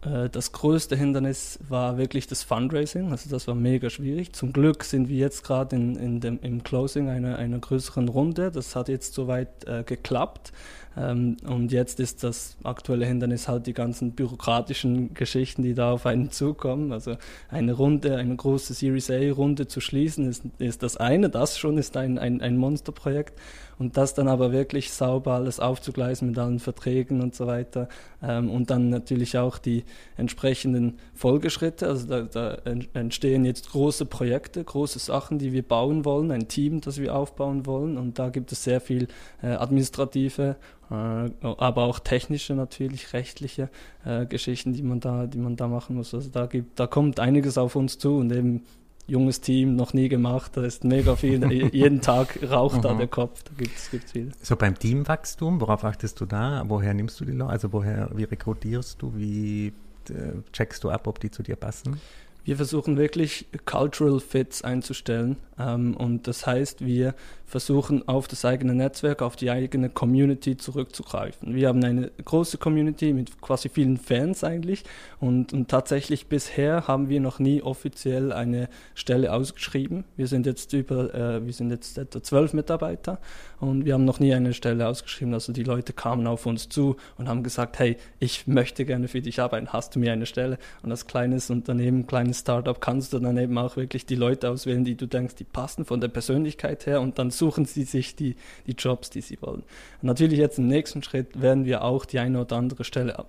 Äh, 0.05 0.29
das 0.31 0.53
größte 0.53 0.97
Hindernis 0.97 1.59
war 1.69 1.97
wirklich 1.99 2.27
das 2.27 2.43
Fundraising, 2.43 3.11
also 3.11 3.31
das 3.31 3.47
war 3.47 3.55
mega 3.55 3.91
schwierig. 3.91 4.33
Zum 4.33 4.53
Glück 4.53 4.85
sind 4.85 5.09
wir 5.09 5.17
jetzt 5.17 5.45
gerade 5.45 5.77
in, 5.77 5.97
in 5.97 6.39
im 6.43 6.63
Closing 6.63 7.09
einer, 7.09 7.37
einer 7.37 7.59
größeren 7.59 8.09
Runde. 8.09 8.51
Das 8.51 8.77
hat 8.77 8.89
jetzt 8.89 9.15
soweit 9.15 9.65
äh, 9.67 9.83
geklappt. 9.85 10.53
Ähm, 10.97 11.37
und 11.47 11.73
jetzt 11.73 11.99
ist 12.01 12.23
das 12.23 12.57
aktuelle 12.63 13.07
Hindernis 13.07 13.49
halt 13.49 13.67
die 13.67 13.75
ganzen 13.75 14.13
bürokratischen 14.13 15.15
Geschichten, 15.15 15.63
die 15.63 15.75
da 15.75 15.93
auf 15.93 16.07
einen 16.07 16.31
zukommen. 16.31 16.93
Also 16.93 17.17
eine 17.49 17.73
Runde, 17.73 18.17
eine 18.17 18.37
große 18.37 18.75
Series 18.75 19.11
A-Runde 19.11 19.67
zu 19.67 19.81
schließen, 19.81 20.29
ist, 20.29 20.45
ist 20.59 20.83
das 20.83 20.97
eine. 20.97 21.31
Das 21.31 21.59
schon 21.59 21.79
ist 21.79 21.97
ein, 21.97 22.19
ein, 22.19 22.41
ein 22.41 22.57
Monsterprojekt. 22.57 23.35
Und 23.79 23.97
das 23.97 24.15
dann 24.15 24.29
aber 24.29 24.53
wirklich 24.53 24.93
sauber 24.93 25.33
alles 25.33 25.61
aufzugleisen 25.61 26.29
mit 26.29 26.39
allen 26.39 26.59
Verträgen 26.59 27.21
und 27.21 27.35
so 27.35 27.47
weiter. 27.47 27.89
Ähm, 28.23 28.51
und 28.51 28.71
dann 28.71 28.91
natürlich 28.91 29.39
auch 29.39 29.59
die 29.59 29.85
entsprechenden 30.17 30.99
Folgeschritte. 31.15 31.89
Also 31.89 32.07
da, 32.07 32.23
da 32.23 32.59
entstehen 32.95 33.45
jetzt 33.45 33.71
große 33.71 34.07
Projekte, 34.07 34.63
große 34.63 34.99
Sachen, 34.99 35.39
die 35.39 35.53
wir 35.53 35.63
bauen 35.63 36.05
wollen, 36.05 36.31
ein 36.31 36.49
Team, 36.49 36.81
das 36.81 36.99
wir 36.99 37.15
aufbauen 37.15 37.67
wollen. 37.67 37.99
Und 37.99 38.19
da 38.19 38.29
gibt 38.29 38.53
es 38.53 38.65
sehr 38.65 38.81
viel 38.81 39.09
äh, 39.43 39.49
administrative 39.49 40.57
äh, 40.91 41.31
aber 41.41 41.85
auch 41.85 41.99
technische 41.99 42.55
natürlich, 42.55 43.13
rechtliche 43.13 43.71
äh, 44.05 44.27
Geschichten, 44.27 44.73
die 44.73 44.83
man 44.83 45.01
da, 45.01 45.27
die 45.27 45.39
man 45.39 45.57
da 45.57 45.69
machen 45.69 45.97
muss. 45.97 46.15
Also 46.15 46.31
da 46.31 46.47
gibt, 46.47 46.79
da 46.79 46.87
kommt 46.87 47.21
einiges 47.21 47.59
auf 47.59 47.77
uns 47.77 47.99
zu 47.99 48.17
und 48.17 48.33
eben 48.33 48.65
junges 49.07 49.41
Team, 49.41 49.77
noch 49.77 49.93
nie 49.93 50.09
gemacht, 50.09 50.57
da 50.57 50.65
ist 50.65 50.85
mega 50.85 51.17
viel, 51.17 51.45
jeden 51.75 52.01
Tag 52.01 52.39
raucht 52.51 52.85
da 52.85 52.95
der 52.95 53.09
Kopf, 53.09 53.43
da 53.43 53.51
gibt 53.57 53.77
es 53.77 54.11
viel. 54.11 54.33
So 54.41 54.57
beim 54.57 54.79
Teamwachstum, 54.79 55.61
worauf 55.61 55.85
achtest 55.85 56.21
du 56.21 56.27
da? 56.27 56.65
Woher 56.67 56.95
nimmst 56.95 57.21
du 57.21 57.25
die 57.25 57.33
Leute? 57.33 57.51
Also 57.51 57.73
woher, 57.73 58.11
wie 58.15 58.25
rekrutierst 58.25 59.01
du, 59.03 59.15
wie 59.15 59.73
äh, 60.09 60.43
checkst 60.53 60.85
du 60.85 60.91
ab, 60.91 61.07
ob 61.07 61.21
die 61.21 61.31
zu 61.31 61.43
dir 61.43 61.57
passen? 61.57 62.01
Wir 62.45 62.57
versuchen 62.57 62.99
wirklich 62.99 63.47
Cultural 63.65 64.21
Fits 64.21 64.63
einzustellen. 64.63 65.37
Ähm, 65.59 65.97
und 65.97 66.27
das 66.27 66.47
heißt, 66.47 66.85
wir 66.85 67.15
versuchen 67.47 68.09
auf 68.09 68.27
das 68.27 68.45
eigene 68.45 68.75
Netzwerk, 68.75 69.23
auf 69.23 69.37
die 69.37 69.51
eigene 69.51 69.89
Community 69.89 70.57
zurückzugreifen. 70.57 71.55
Wir 71.55 71.69
haben 71.69 71.85
eine 71.85 72.11
große 72.25 72.59
Community 72.59 73.13
mit 73.13 73.41
quasi 73.41 73.69
vielen 73.69 73.97
Fans 73.97 74.43
eigentlich. 74.43 74.83
Und, 75.21 75.53
und 75.53 75.69
tatsächlich 75.69 76.27
bisher 76.27 76.89
haben 76.89 77.09
wir 77.09 77.21
noch 77.21 77.39
nie 77.39 77.63
offiziell 77.63 78.33
eine 78.33 78.69
Stelle 78.95 79.33
ausgeschrieben. 79.33 80.05
Wir 80.17 80.27
sind 80.27 80.47
jetzt 80.47 80.73
über, 80.73 81.15
äh, 81.15 81.47
wir 81.47 81.53
sind 81.53 81.71
jetzt 81.71 81.97
etwa 81.97 82.23
zwölf 82.23 82.53
Mitarbeiter 82.53 83.21
und 83.61 83.85
wir 83.85 83.95
haben 83.95 84.05
noch 84.05 84.21
nie 84.21 84.35
eine 84.35 84.53
Stelle 84.53 84.89
ausgeschrieben. 84.89 85.33
Also 85.33 85.53
die 85.53 85.63
Leute 85.63 85.93
kamen 85.93 86.27
auf 86.27 86.47
uns 86.47 86.69
zu 86.69 86.97
und 87.19 87.29
haben 87.29 87.43
gesagt, 87.43 87.79
hey, 87.79 87.97
ich 88.19 88.47
möchte 88.47 88.85
gerne 88.85 89.07
für 89.07 89.21
dich 89.21 89.41
arbeiten. 89.41 89.69
Hast 89.73 89.95
du 89.95 90.01
mir 90.01 90.13
eine 90.13 90.27
Stelle? 90.27 90.59
Und 90.83 90.91
als 90.91 91.07
kleines 91.07 91.51
Unternehmen, 91.51 92.07
kleines 92.07 92.34
Startup 92.35 92.81
kannst 92.81 93.13
du 93.13 93.19
dann 93.19 93.37
eben 93.39 93.57
auch 93.59 93.77
wirklich 93.77 94.07
die 94.07 94.15
Leute 94.15 94.51
auswählen, 94.51 94.85
die 94.85 94.97
du 94.97 95.07
denkst, 95.07 95.37
die 95.37 95.45
passen 95.45 95.85
von 95.85 96.01
der 96.01 96.09
Persönlichkeit 96.09 96.87
her 96.87 97.01
und 97.01 97.19
dann 97.19 97.31
suchen 97.31 97.65
sie 97.65 97.85
sich 97.85 98.17
die, 98.17 98.37
die 98.67 98.73
Jobs, 98.73 99.11
die 99.11 99.21
sie 99.21 99.41
wollen. 99.41 99.63
Natürlich 100.03 100.39
jetzt 100.39 100.59
im 100.59 100.67
nächsten 100.67 101.03
Schritt 101.03 101.41
werden 101.41 101.65
wir 101.65 101.85
auch 101.85 102.05
die 102.05 102.19
eine 102.19 102.41
oder 102.41 102.57
andere 102.57 102.85
Stelle 102.85 103.25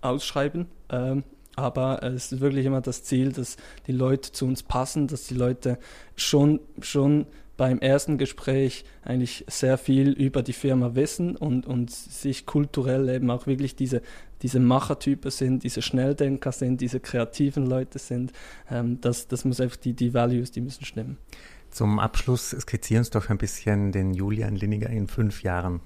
ausschreiben. 0.00 0.66
Ähm, 0.90 1.24
aber 1.56 2.02
es 2.02 2.32
ist 2.32 2.40
wirklich 2.40 2.66
immer 2.66 2.82
das 2.82 3.02
Ziel, 3.02 3.32
dass 3.32 3.56
die 3.86 3.92
Leute 3.92 4.30
zu 4.30 4.44
uns 4.44 4.62
passen, 4.62 5.08
dass 5.08 5.24
die 5.26 5.34
Leute 5.34 5.78
schon, 6.14 6.60
schon 6.80 7.26
beim 7.56 7.78
ersten 7.78 8.18
Gespräch 8.18 8.84
eigentlich 9.02 9.44
sehr 9.48 9.78
viel 9.78 10.10
über 10.10 10.42
die 10.42 10.52
Firma 10.52 10.94
wissen 10.94 11.36
und, 11.36 11.66
und 11.66 11.90
sich 11.90 12.46
kulturell 12.46 13.08
eben 13.08 13.30
auch 13.30 13.46
wirklich 13.46 13.76
diese, 13.76 14.02
diese 14.42 14.60
Machertypen 14.60 15.30
sind, 15.30 15.62
diese 15.64 15.82
Schnelldenker 15.82 16.52
sind, 16.52 16.80
diese 16.80 17.00
kreativen 17.00 17.66
Leute 17.66 17.98
sind. 17.98 18.32
Ähm, 18.70 19.00
das, 19.00 19.28
das 19.28 19.44
muss 19.44 19.60
einfach 19.60 19.76
die, 19.76 19.94
die 19.94 20.12
Values, 20.12 20.50
die 20.50 20.60
müssen 20.60 20.84
stimmen. 20.84 21.18
Zum 21.70 21.98
Abschluss 21.98 22.50
skizzieren 22.50 23.00
uns 23.00 23.10
doch 23.10 23.28
ein 23.28 23.38
bisschen 23.38 23.92
den 23.92 24.14
Julian 24.14 24.56
Linniger 24.56 24.88
in 24.88 25.08
fünf 25.08 25.42
Jahren. 25.42 25.80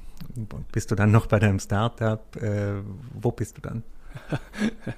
Bist 0.73 0.91
du 0.91 0.95
dann 0.95 1.11
noch 1.11 1.27
bei 1.27 1.39
deinem 1.39 1.59
Startup? 1.59 2.37
Äh, 2.37 2.83
wo 3.21 3.33
bist 3.33 3.57
du 3.57 3.63
dann? 3.63 3.83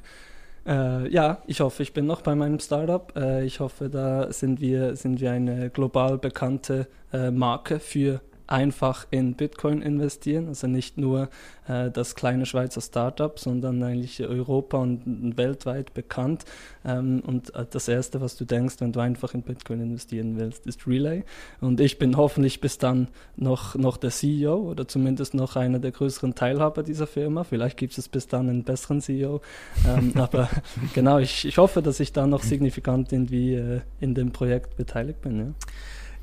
Äh, 0.67 1.09
ja, 1.09 1.43
ich 1.47 1.61
hoffe, 1.61 1.83
ich 1.83 1.93
bin 1.93 2.07
noch 2.07 2.21
bei 2.23 2.35
meinem 2.35 2.59
Startup. 2.61 3.13
Äh, 3.17 3.45
ich 3.45 3.61
hoffe, 3.61 3.89
da 3.89 4.33
sind 4.33 4.61
wir, 4.61 4.97
sind 4.97 5.21
wir 5.21 5.33
eine 5.33 5.71
global 5.71 6.19
bekannte 6.19 6.87
äh, 7.13 7.31
Marke 7.31 7.79
für 7.81 8.21
einfach 8.53 9.07
in 9.11 9.35
Bitcoin 9.35 9.81
investieren. 9.81 10.49
Also 10.49 10.67
nicht 10.67 10.99
nur 10.99 11.31
äh, 11.67 11.91
das 11.91 12.15
kleine 12.15 12.45
Schweizer 12.45 12.81
Startup, 12.81 13.39
sondern 13.39 13.83
eigentlich 13.83 14.23
Europa 14.23 14.77
und 14.79 15.37
weltweit 15.37 15.95
bekannt. 15.95 16.45
Ähm, 16.85 17.23
und 17.27 17.55
äh, 17.55 17.65
das 17.69 17.89
Erste, 17.89 18.21
was 18.21 18.37
du 18.37 18.45
denkst, 18.45 18.77
wenn 18.81 18.93
du 18.93 19.01
einfach 19.01 19.33
in 19.35 19.43
Bitcoin 19.43 19.81
investieren 19.81 20.37
willst, 20.39 20.67
ist 20.67 20.87
Relay. 20.87 21.25
Und 21.61 21.81
ich 21.81 21.99
bin 21.99 22.17
hoffentlich 22.17 22.61
bis 22.61 22.77
dann 22.79 23.09
noch, 23.37 23.75
noch 23.75 23.97
der 23.97 24.11
CEO 24.11 24.57
oder 24.57 24.87
zumindest 24.87 25.33
noch 25.33 25.57
einer 25.57 25.79
der 25.79 25.93
größeren 25.93 26.35
Teilhaber 26.35 26.83
dieser 26.83 27.07
Firma. 27.07 27.45
Vielleicht 27.45 27.79
gibt 27.79 27.97
es 27.97 28.09
bis 28.09 28.29
dann 28.29 28.51
einen 28.51 28.65
besseren 28.65 29.01
CEO. 29.01 29.41
Ähm, 29.89 30.13
aber 30.17 30.51
genau, 30.93 31.19
ich, 31.19 31.47
ich 31.47 31.57
hoffe, 31.57 31.81
dass 31.81 32.01
ich 32.01 32.13
da 32.13 32.27
noch 32.27 32.43
signifikant 32.43 33.13
irgendwie 33.13 33.55
äh, 33.55 33.81
in 33.99 34.15
dem 34.15 34.33
Projekt 34.33 34.77
beteiligt 34.77 35.23
bin. 35.23 35.39
Ja. 35.39 35.47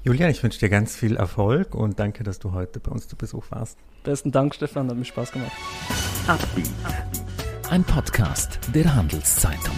Julian, 0.04 0.32
ich 0.32 0.42
wünsche 0.42 0.60
dir 0.60 0.70
ganz 0.70 0.96
viel 0.96 1.18
Erfolg 1.18 1.76
und 1.76 2.00
danke, 2.00 2.24
dass 2.24 2.40
du 2.40 2.54
heute 2.54 2.80
bei 2.80 2.92
uns 2.92 3.08
zu 3.08 3.18
Besuch 3.18 3.46
warst. 3.50 3.78
Besten 4.04 4.32
Dank, 4.32 4.56
Stefan, 4.56 4.90
hat 4.90 4.96
mir 4.96 5.06
Spaß 5.06 5.32
gemacht. 5.34 5.52
Ein 7.70 7.84
Podcast 7.84 8.60
der 8.74 8.96
Handelszeitung. 8.96 9.76